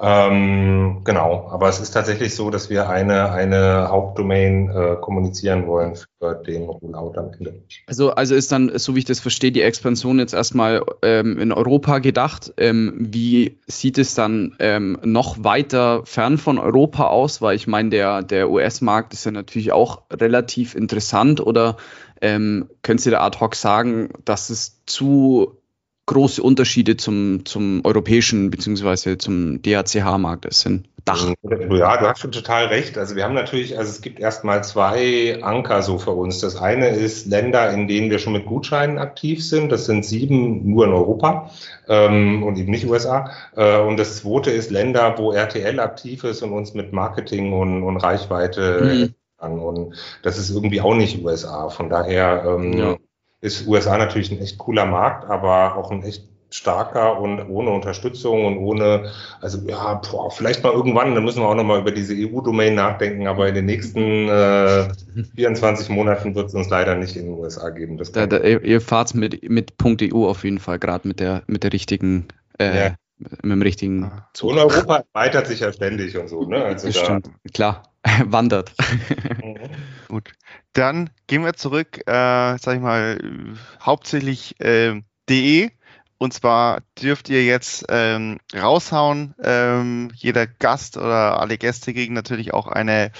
Ähm, 0.00 1.00
genau, 1.02 1.48
aber 1.50 1.68
es 1.68 1.80
ist 1.80 1.90
tatsächlich 1.90 2.34
so, 2.34 2.50
dass 2.50 2.70
wir 2.70 2.88
eine, 2.88 3.32
eine 3.32 3.88
Hauptdomain 3.88 4.70
äh, 4.70 4.96
kommunizieren 5.00 5.66
wollen 5.66 5.96
für 5.96 6.34
den 6.34 6.64
Rollout 6.64 7.18
am 7.18 7.32
Ende. 7.36 7.62
Also, 7.86 8.10
also 8.10 8.36
ist 8.36 8.52
dann, 8.52 8.78
so 8.78 8.94
wie 8.94 9.00
ich 9.00 9.04
das 9.06 9.18
verstehe, 9.18 9.50
die 9.50 9.62
Expansion 9.62 10.20
jetzt 10.20 10.34
erstmal 10.34 10.82
ähm, 11.02 11.38
in 11.38 11.50
Europa 11.50 11.98
gedacht. 11.98 12.52
Ähm, 12.58 12.94
wie 12.96 13.58
sieht 13.66 13.98
es 13.98 14.14
dann 14.14 14.54
ähm, 14.60 14.98
noch 15.02 15.42
weiter 15.42 16.02
fern 16.04 16.38
von 16.38 16.58
Europa 16.58 17.08
aus? 17.08 17.42
Weil 17.42 17.56
ich 17.56 17.66
meine, 17.66 17.90
der, 17.90 18.22
der 18.22 18.50
US-Markt 18.50 19.12
ist 19.14 19.24
ja 19.24 19.32
natürlich 19.32 19.72
auch 19.72 20.02
relativ 20.12 20.76
interessant 20.76 21.40
oder 21.40 21.76
ähm, 22.20 22.68
können 22.82 22.98
Sie 22.98 23.10
da 23.10 23.20
ad 23.24 23.38
hoc 23.40 23.54
sagen, 23.54 24.10
dass 24.24 24.50
es 24.50 24.84
zu 24.86 25.57
große 26.08 26.42
Unterschiede 26.42 26.96
zum, 26.96 27.44
zum 27.44 27.84
europäischen 27.84 28.50
bzw. 28.50 29.18
zum 29.18 29.62
DACH-Markt 29.62 30.46
ist, 30.46 30.60
sind 30.60 30.88
Dach. 31.04 31.32
Ja, 31.42 31.96
du 31.96 32.06
hast 32.06 32.20
schon 32.20 32.32
total 32.32 32.66
recht. 32.66 32.98
Also 32.98 33.16
wir 33.16 33.24
haben 33.24 33.34
natürlich, 33.34 33.78
also 33.78 33.90
es 33.90 34.02
gibt 34.02 34.20
erstmal 34.20 34.62
zwei 34.62 35.42
Anker 35.42 35.82
so 35.82 35.98
für 35.98 36.10
uns. 36.10 36.40
Das 36.40 36.56
eine 36.56 36.88
ist 36.88 37.26
Länder, 37.26 37.70
in 37.70 37.88
denen 37.88 38.10
wir 38.10 38.18
schon 38.18 38.34
mit 38.34 38.44
Gutscheinen 38.44 38.98
aktiv 38.98 39.42
sind. 39.46 39.72
Das 39.72 39.86
sind 39.86 40.04
sieben 40.04 40.68
nur 40.68 40.84
in 40.84 40.92
Europa 40.92 41.50
ähm, 41.88 42.42
und 42.42 42.58
eben 42.58 42.70
nicht 42.70 42.86
USA. 42.86 43.30
Äh, 43.56 43.80
und 43.80 43.96
das 43.96 44.18
zweite 44.18 44.50
ist 44.50 44.70
Länder, 44.70 45.14
wo 45.16 45.32
RTL 45.32 45.80
aktiv 45.80 46.24
ist 46.24 46.42
und 46.42 46.52
uns 46.52 46.74
mit 46.74 46.92
Marketing 46.92 47.54
und, 47.54 47.82
und 47.84 47.96
Reichweite 47.96 48.80
mhm. 48.82 49.14
an. 49.38 49.58
Und 49.58 49.94
das 50.22 50.36
ist 50.36 50.50
irgendwie 50.50 50.82
auch 50.82 50.94
nicht 50.94 51.24
USA. 51.24 51.70
Von 51.70 51.88
daher 51.88 52.44
ähm, 52.46 52.72
ja 52.74 52.96
ist 53.40 53.66
USA 53.66 53.98
natürlich 53.98 54.30
ein 54.30 54.40
echt 54.40 54.58
cooler 54.58 54.86
Markt, 54.86 55.28
aber 55.28 55.76
auch 55.76 55.90
ein 55.90 56.02
echt 56.02 56.24
starker 56.50 57.20
und 57.20 57.40
ohne 57.50 57.70
Unterstützung 57.70 58.46
und 58.46 58.56
ohne, 58.56 59.12
also 59.40 59.58
ja, 59.68 59.94
boah, 59.94 60.30
vielleicht 60.30 60.62
mal 60.62 60.72
irgendwann, 60.72 61.14
da 61.14 61.20
müssen 61.20 61.42
wir 61.42 61.48
auch 61.48 61.54
nochmal 61.54 61.80
über 61.80 61.90
diese 61.90 62.14
EU-Domain 62.14 62.74
nachdenken, 62.74 63.26
aber 63.26 63.48
in 63.48 63.54
den 63.54 63.66
nächsten 63.66 64.28
äh, 64.28 64.88
24 65.36 65.90
Monaten 65.90 66.34
wird 66.34 66.48
es 66.48 66.54
uns 66.54 66.70
leider 66.70 66.94
nicht 66.94 67.16
in 67.16 67.26
den 67.26 67.34
USA 67.34 67.68
geben. 67.68 68.00
Da, 68.12 68.26
da, 68.26 68.38
ihr 68.38 68.80
fahrt 68.80 69.14
mit, 69.14 69.48
mit 69.48 69.74
.eu 69.84 70.26
auf 70.26 70.44
jeden 70.44 70.58
Fall, 70.58 70.78
gerade 70.78 71.06
mit 71.06 71.20
der, 71.20 71.42
mit 71.46 71.64
der 71.64 71.72
richtigen 71.74 72.28
äh, 72.58 72.76
ja. 72.76 72.94
mit 73.18 73.52
dem 73.52 73.62
richtigen 73.62 74.10
Zug. 74.34 74.50
Und 74.50 74.58
Europa 74.58 75.04
erweitert 75.12 75.46
sich 75.46 75.60
ja 75.60 75.72
ständig 75.72 76.16
und 76.16 76.28
so, 76.28 76.44
ne? 76.44 76.64
Also 76.64 76.90
da, 76.90 77.20
klar, 77.52 77.82
wandert. 78.24 78.72
Gut. 80.08 80.32
Dann 80.72 81.10
gehen 81.26 81.44
wir 81.44 81.54
zurück, 81.54 81.98
äh, 82.06 82.58
sag 82.58 82.76
ich 82.76 82.80
mal, 82.80 83.18
hauptsächlich 83.80 84.60
äh, 84.60 85.00
DE. 85.28 85.70
Und 86.18 86.34
zwar 86.34 86.80
dürft 87.00 87.28
ihr 87.28 87.44
jetzt 87.44 87.86
ähm, 87.88 88.38
raushauen. 88.54 89.34
Ähm, 89.42 90.10
jeder 90.14 90.46
Gast 90.46 90.96
oder 90.96 91.40
alle 91.40 91.58
Gäste 91.58 91.94
kriegen 91.94 92.14
natürlich 92.14 92.52
auch 92.52 92.66
eine 92.66 93.12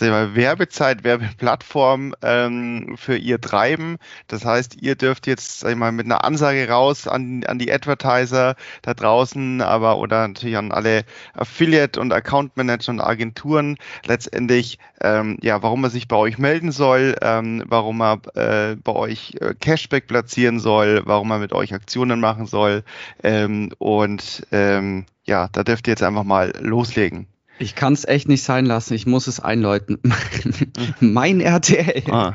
mal, 0.00 0.34
Werbezeit, 0.34 1.04
Werbeplattform 1.04 2.14
ähm, 2.22 2.96
für 2.96 3.16
ihr 3.16 3.40
Treiben. 3.40 3.96
Das 4.28 4.44
heißt, 4.44 4.80
ihr 4.80 4.94
dürft 4.94 5.26
jetzt 5.26 5.60
sag 5.60 5.70
ich 5.70 5.76
mal, 5.76 5.92
mit 5.92 6.06
einer 6.06 6.24
Ansage 6.24 6.68
raus 6.68 7.08
an, 7.08 7.44
an 7.44 7.58
die 7.58 7.72
Advertiser 7.72 8.54
da 8.82 8.94
draußen, 8.94 9.60
aber 9.60 9.98
oder 9.98 10.28
natürlich 10.28 10.56
an 10.56 10.72
alle 10.72 11.04
Affiliate 11.34 12.00
und 12.00 12.12
Account 12.12 12.56
Manager 12.56 12.92
und 12.92 13.00
Agenturen 13.00 13.76
letztendlich, 14.06 14.78
ähm, 15.00 15.38
ja, 15.42 15.62
warum 15.62 15.80
man 15.80 15.90
sich 15.90 16.08
bei 16.08 16.16
euch 16.16 16.38
melden 16.38 16.72
soll, 16.72 17.16
ähm, 17.22 17.64
warum 17.66 17.98
man 17.98 18.20
äh, 18.34 18.76
bei 18.76 18.92
euch 18.92 19.34
äh, 19.40 19.54
Cashback 19.54 20.06
platzieren 20.06 20.60
soll, 20.60 21.02
warum 21.04 21.28
man 21.28 21.40
mit 21.40 21.52
euch 21.52 21.74
Aktionen 21.74 22.20
machen 22.20 22.46
soll 22.46 22.84
ähm, 23.22 23.70
und 23.78 24.46
ähm, 24.52 25.06
ja, 25.24 25.48
da 25.52 25.62
dürft 25.62 25.86
ihr 25.86 25.92
jetzt 25.92 26.02
einfach 26.02 26.24
mal 26.24 26.52
loslegen. 26.60 27.26
Ich 27.58 27.74
kann 27.74 27.92
es 27.92 28.06
echt 28.06 28.28
nicht 28.28 28.42
sein 28.42 28.66
lassen. 28.66 28.94
Ich 28.94 29.06
muss 29.06 29.26
es 29.26 29.40
einläuten. 29.40 29.98
mein 31.00 31.40
RTL. 31.40 32.04
Ah. 32.10 32.34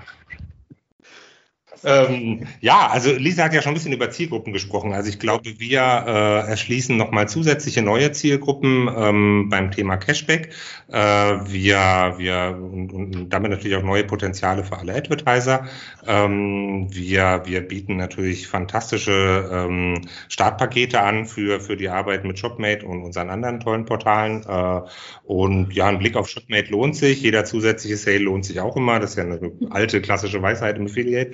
Ähm, 1.84 2.48
ja, 2.62 2.88
also 2.88 3.12
Lisa 3.12 3.43
hat 3.43 3.54
ja 3.54 3.62
schon 3.62 3.72
ein 3.72 3.76
bisschen 3.76 3.93
über 3.93 4.10
Zielgruppen 4.10 4.54
gesprochen. 4.54 4.93
Also 4.93 5.10
ich 5.10 5.19
glaube, 5.19 5.60
wir 5.60 5.82
äh, 5.82 6.50
erschließen 6.50 6.96
nochmal 6.96 7.28
zusätzliche 7.28 7.82
neue 7.82 8.12
Zielgruppen 8.12 8.89
ähm, 8.96 9.50
beim 9.50 9.72
Thema 9.72 9.98
Cashback. 9.98 10.54
Äh, 10.89 10.98
wir, 10.98 12.15
wir 12.17 12.58
und, 12.60 12.93
und 12.93 13.30
damit 13.30 13.52
natürlich 13.52 13.78
auch 13.78 13.84
neue 13.84 14.04
Potenziale 14.04 14.63
für 14.63 14.78
alle 14.78 14.96
Advertiser. 14.96 15.65
Ähm, 16.08 16.88
wir, 16.89 17.41
wir 17.46 17.62
bieten 17.62 17.98
natürlich 17.98 18.48
fantastische 18.48 19.50
ähm, 19.52 20.02
Startpakete 20.30 21.02
an 21.02 21.26
für, 21.26 21.60
für 21.60 21.76
die 21.76 21.89
Arbeit 21.89 22.24
mit 22.24 22.39
Shopmate 22.39 22.86
und 22.86 23.04
unseren 23.04 23.30
anderen 23.30 23.60
tollen 23.60 23.86
Portalen. 23.86 24.43
Äh, 24.48 24.82
und 25.24 25.74
ja, 25.74 25.88
ein 25.88 26.00
Blick 26.00 26.15
auf 26.15 26.30
Shopmate 26.30 26.69
lohnt 26.72 26.96
sich. 26.96 27.22
Jeder 27.22 27.46
zusätzliche 27.46 27.98
Sale 27.98 28.19
lohnt 28.19 28.46
sich 28.46 28.60
auch 28.60 28.76
immer. 28.78 29.00
Das 29.00 29.12
ist 29.12 29.17
ja 29.17 29.24
eine 29.24 29.52
alte 29.69 30.02
klassische 30.02 30.41
Weisheit 30.41 30.78
im 30.78 30.86
Affiliate. 30.86 31.32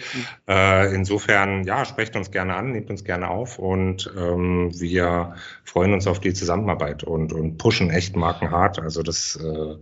Äh, 0.47 0.93
insofern, 0.95 1.63
ja, 1.63 1.85
sprecht 1.85 2.15
uns 2.15 2.31
gerne 2.31 2.55
an, 2.55 2.71
nehmt 2.71 2.89
uns 2.89 3.03
gerne 3.03 3.29
auf 3.29 3.59
und 3.59 4.11
ähm, 4.17 4.71
wir 4.79 5.35
freuen 5.63 5.93
uns 5.93 6.07
auf 6.07 6.19
die 6.19 6.33
Zusammenarbeit 6.33 7.03
und, 7.03 7.33
und 7.33 7.57
pushen 7.57 7.89
echt 7.89 8.15
Marken 8.15 8.49
hart. 8.51 8.79
Also 8.79 9.03
das, 9.03 9.35
äh, 9.35 9.75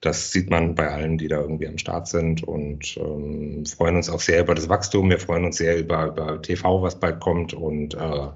das 0.00 0.32
sieht 0.32 0.50
man 0.50 0.74
bei 0.74 0.88
allen, 0.88 1.18
die 1.18 1.28
da 1.28 1.40
irgendwie 1.40 1.68
am 1.68 1.78
Start 1.78 2.08
sind 2.08 2.42
und 2.42 2.96
ähm, 2.96 3.64
freuen 3.66 3.96
uns 3.96 4.10
auch 4.10 4.20
sehr 4.20 4.40
über 4.40 4.54
das 4.54 4.68
Wachstum. 4.68 5.10
Wir 5.10 5.20
freuen 5.20 5.44
uns 5.44 5.56
sehr 5.58 5.78
über, 5.78 6.06
über 6.06 6.42
TV, 6.42 6.82
was 6.82 6.98
bald 6.98 7.20
kommt 7.20 7.54
und 7.54 7.94
äh, 7.94 8.28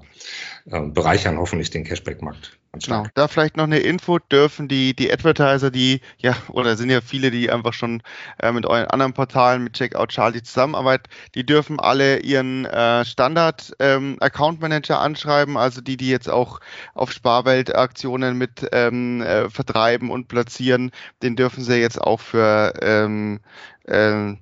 äh, 0.71 0.87
bereichern 0.87 1.37
hoffentlich 1.37 1.69
den 1.69 1.83
Cashback-Markt. 1.83 2.57
Genau. 2.73 3.05
Da 3.13 3.27
vielleicht 3.27 3.55
noch 3.55 3.65
eine 3.65 3.79
Info, 3.79 4.17
dürfen 4.17 4.67
die, 4.67 4.95
die 4.95 5.11
Advertiser, 5.11 5.69
die, 5.69 6.01
ja, 6.17 6.35
oder 6.49 6.75
sind 6.75 6.89
ja 6.89 7.01
viele, 7.01 7.29
die 7.29 7.51
einfach 7.51 7.73
schon 7.73 8.01
äh, 8.39 8.51
mit 8.51 8.65
euren 8.65 8.87
anderen 8.87 9.13
Portalen, 9.13 9.63
mit 9.63 9.73
Checkout 9.73 10.09
Charlie 10.09 10.41
zusammenarbeiten, 10.41 11.07
die 11.35 11.45
dürfen 11.45 11.79
alle 11.79 12.19
ihren 12.21 12.65
äh, 12.65 13.05
Standard-Account 13.05 14.55
ähm, 14.55 14.59
Manager 14.59 14.99
anschreiben, 14.99 15.55
also 15.55 15.81
die, 15.81 15.97
die 15.97 16.09
jetzt 16.09 16.29
auch 16.29 16.59
auf 16.95 17.11
Sparwelt-Aktionen 17.11 18.39
mit 18.39 18.67
ähm, 18.71 19.21
äh, 19.21 19.51
vertreiben 19.51 20.09
und 20.09 20.27
platzieren, 20.27 20.89
den 21.21 21.35
dürfen 21.35 21.63
sie 21.63 21.75
jetzt 21.75 22.01
auch 22.01 22.19
für 22.19 22.73
ähm, 22.81 23.39
äh, 23.83 24.33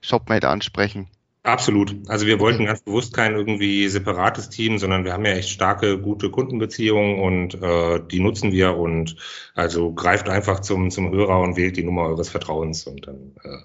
Shopmate 0.00 0.48
ansprechen. 0.48 1.08
Absolut. 1.42 1.96
Also 2.08 2.26
wir 2.26 2.38
wollten 2.38 2.66
ganz 2.66 2.82
bewusst 2.82 3.14
kein 3.14 3.34
irgendwie 3.34 3.88
separates 3.88 4.50
Team, 4.50 4.78
sondern 4.78 5.04
wir 5.04 5.14
haben 5.14 5.24
ja 5.24 5.32
echt 5.32 5.48
starke, 5.48 5.98
gute 5.98 6.30
Kundenbeziehungen 6.30 7.18
und 7.18 7.54
äh, 7.62 8.00
die 8.10 8.20
nutzen 8.20 8.52
wir 8.52 8.76
und 8.76 9.16
also 9.54 9.94
greift 9.94 10.28
einfach 10.28 10.60
zum, 10.60 10.90
zum 10.90 11.10
Hörer 11.10 11.40
und 11.40 11.56
wählt 11.56 11.78
die 11.78 11.84
Nummer 11.84 12.02
eures 12.02 12.28
Vertrauens 12.28 12.86
und 12.86 13.06
dann 13.06 13.32
äh, 13.42 13.56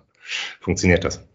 funktioniert 0.61 1.03
das. 1.03 1.27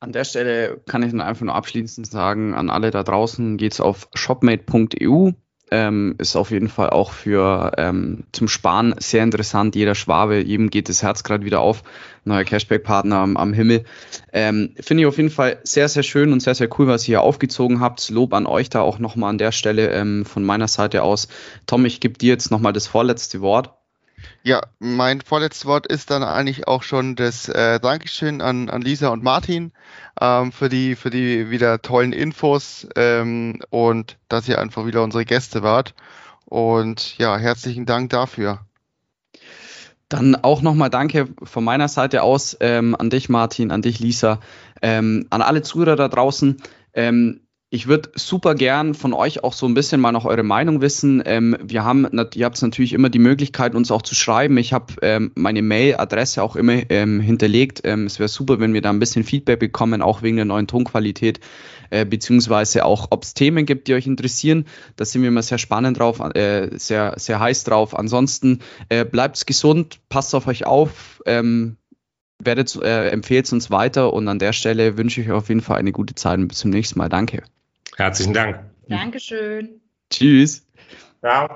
An 0.00 0.12
der 0.12 0.24
Stelle 0.24 0.80
kann 0.86 1.02
ich 1.02 1.10
dann 1.10 1.20
einfach 1.20 1.44
nur 1.44 1.54
abschließend 1.54 2.06
sagen, 2.06 2.54
an 2.54 2.70
alle 2.70 2.90
da 2.90 3.02
draußen 3.02 3.58
geht's 3.58 3.80
auf 3.80 4.08
shopmate.eu 4.14 5.32
ähm, 5.72 6.14
ist 6.18 6.36
auf 6.36 6.50
jeden 6.50 6.68
Fall 6.68 6.90
auch 6.90 7.12
für 7.12 7.72
ähm, 7.78 8.24
zum 8.32 8.46
Sparen 8.46 8.94
sehr 8.98 9.24
interessant. 9.24 9.74
Jeder 9.74 9.94
Schwabe, 9.94 10.36
jedem 10.36 10.68
geht 10.68 10.90
das 10.90 11.02
Herz 11.02 11.24
gerade 11.24 11.46
wieder 11.46 11.60
auf. 11.60 11.82
Neuer 12.24 12.44
Cashback-Partner 12.44 13.16
am, 13.16 13.36
am, 13.38 13.54
Himmel. 13.54 13.84
Ähm, 14.32 14.74
Finde 14.78 15.02
ich 15.02 15.06
auf 15.06 15.16
jeden 15.16 15.30
Fall 15.30 15.58
sehr, 15.64 15.88
sehr 15.88 16.02
schön 16.02 16.32
und 16.32 16.40
sehr, 16.40 16.54
sehr 16.54 16.68
cool, 16.78 16.86
was 16.86 17.04
ihr 17.04 17.06
hier 17.06 17.22
aufgezogen 17.22 17.80
habt. 17.80 18.10
Lob 18.10 18.34
an 18.34 18.46
euch 18.46 18.68
da 18.68 18.82
auch 18.82 18.98
nochmal 18.98 19.30
an 19.30 19.38
der 19.38 19.50
Stelle 19.50 19.90
ähm, 19.90 20.26
von 20.26 20.44
meiner 20.44 20.68
Seite 20.68 21.02
aus. 21.02 21.28
Tom, 21.66 21.86
ich 21.86 22.00
gebe 22.00 22.18
dir 22.18 22.28
jetzt 22.28 22.50
nochmal 22.50 22.74
das 22.74 22.86
vorletzte 22.86 23.40
Wort. 23.40 23.72
Ja, 24.44 24.60
mein 24.78 25.20
vorletztes 25.22 25.66
Wort 25.66 25.86
ist 25.86 26.10
dann 26.10 26.22
eigentlich 26.22 26.68
auch 26.68 26.82
schon 26.82 27.16
das 27.16 27.48
äh, 27.48 27.80
Dankeschön 27.80 28.40
an, 28.40 28.68
an 28.68 28.82
Lisa 28.82 29.08
und 29.08 29.22
Martin 29.22 29.72
ähm, 30.20 30.52
für, 30.52 30.68
die, 30.68 30.96
für 30.96 31.10
die 31.10 31.50
wieder 31.50 31.82
tollen 31.82 32.12
Infos 32.12 32.86
ähm, 32.96 33.60
und 33.70 34.18
dass 34.28 34.48
ihr 34.48 34.60
einfach 34.60 34.86
wieder 34.86 35.02
unsere 35.02 35.24
Gäste 35.24 35.62
wart. 35.62 35.94
Und 36.44 37.16
ja, 37.18 37.36
herzlichen 37.36 37.86
Dank 37.86 38.10
dafür. 38.10 38.60
Dann 40.08 40.34
auch 40.34 40.60
nochmal 40.60 40.90
Danke 40.90 41.28
von 41.42 41.64
meiner 41.64 41.88
Seite 41.88 42.22
aus 42.22 42.56
ähm, 42.60 42.94
an 42.98 43.08
dich, 43.08 43.30
Martin, 43.30 43.70
an 43.70 43.80
dich, 43.80 43.98
Lisa, 43.98 44.40
ähm, 44.82 45.26
an 45.30 45.40
alle 45.40 45.62
Zuhörer 45.62 45.96
da 45.96 46.08
draußen. 46.08 46.60
Ähm, 46.92 47.40
ich 47.74 47.86
würde 47.86 48.10
super 48.14 48.54
gern 48.54 48.92
von 48.92 49.14
euch 49.14 49.44
auch 49.44 49.54
so 49.54 49.64
ein 49.64 49.72
bisschen 49.72 49.98
mal 49.98 50.12
noch 50.12 50.26
eure 50.26 50.42
Meinung 50.42 50.82
wissen. 50.82 51.22
Ähm, 51.24 51.56
wir 51.62 51.84
haben, 51.84 52.06
ihr 52.34 52.44
habt 52.44 52.60
natürlich 52.60 52.92
immer 52.92 53.08
die 53.08 53.18
Möglichkeit, 53.18 53.74
uns 53.74 53.90
auch 53.90 54.02
zu 54.02 54.14
schreiben. 54.14 54.58
Ich 54.58 54.74
habe 54.74 54.92
ähm, 55.00 55.32
meine 55.36 55.62
Mail-Adresse 55.62 56.42
auch 56.42 56.54
immer 56.54 56.82
ähm, 56.90 57.18
hinterlegt. 57.18 57.80
Ähm, 57.84 58.04
es 58.04 58.18
wäre 58.18 58.28
super, 58.28 58.60
wenn 58.60 58.74
wir 58.74 58.82
da 58.82 58.90
ein 58.90 58.98
bisschen 58.98 59.24
Feedback 59.24 59.58
bekommen, 59.58 60.02
auch 60.02 60.20
wegen 60.20 60.36
der 60.36 60.44
neuen 60.44 60.66
Tonqualität, 60.66 61.40
äh, 61.88 62.04
beziehungsweise 62.04 62.84
auch, 62.84 63.06
ob 63.08 63.22
es 63.22 63.32
Themen 63.32 63.64
gibt, 63.64 63.88
die 63.88 63.94
euch 63.94 64.06
interessieren. 64.06 64.66
Da 64.96 65.06
sind 65.06 65.22
wir 65.22 65.28
immer 65.28 65.42
sehr 65.42 65.56
spannend 65.56 65.98
drauf, 65.98 66.20
äh, 66.34 66.76
sehr, 66.76 67.14
sehr 67.16 67.40
heiß 67.40 67.64
drauf. 67.64 67.98
Ansonsten 67.98 68.58
äh, 68.90 69.06
bleibt 69.06 69.46
gesund, 69.46 69.98
passt 70.10 70.34
auf 70.34 70.46
euch 70.46 70.66
auf. 70.66 71.22
Ähm, 71.24 71.78
werdet, 72.38 72.76
äh, 72.76 73.08
empfehlt 73.08 73.50
uns 73.50 73.70
weiter 73.70 74.12
und 74.12 74.28
an 74.28 74.38
der 74.38 74.52
Stelle 74.52 74.98
wünsche 74.98 75.22
ich 75.22 75.28
euch 75.28 75.32
auf 75.32 75.48
jeden 75.48 75.62
Fall 75.62 75.78
eine 75.78 75.92
gute 75.92 76.14
Zeit 76.14 76.38
und 76.38 76.48
bis 76.48 76.58
zum 76.58 76.70
nächsten 76.70 76.98
Mal. 76.98 77.08
Danke. 77.08 77.44
Herzlichen 77.96 78.34
Dank. 78.34 78.60
Dankeschön. 78.88 79.80
Tschüss. 80.10 80.66
Ciao. 81.20 81.54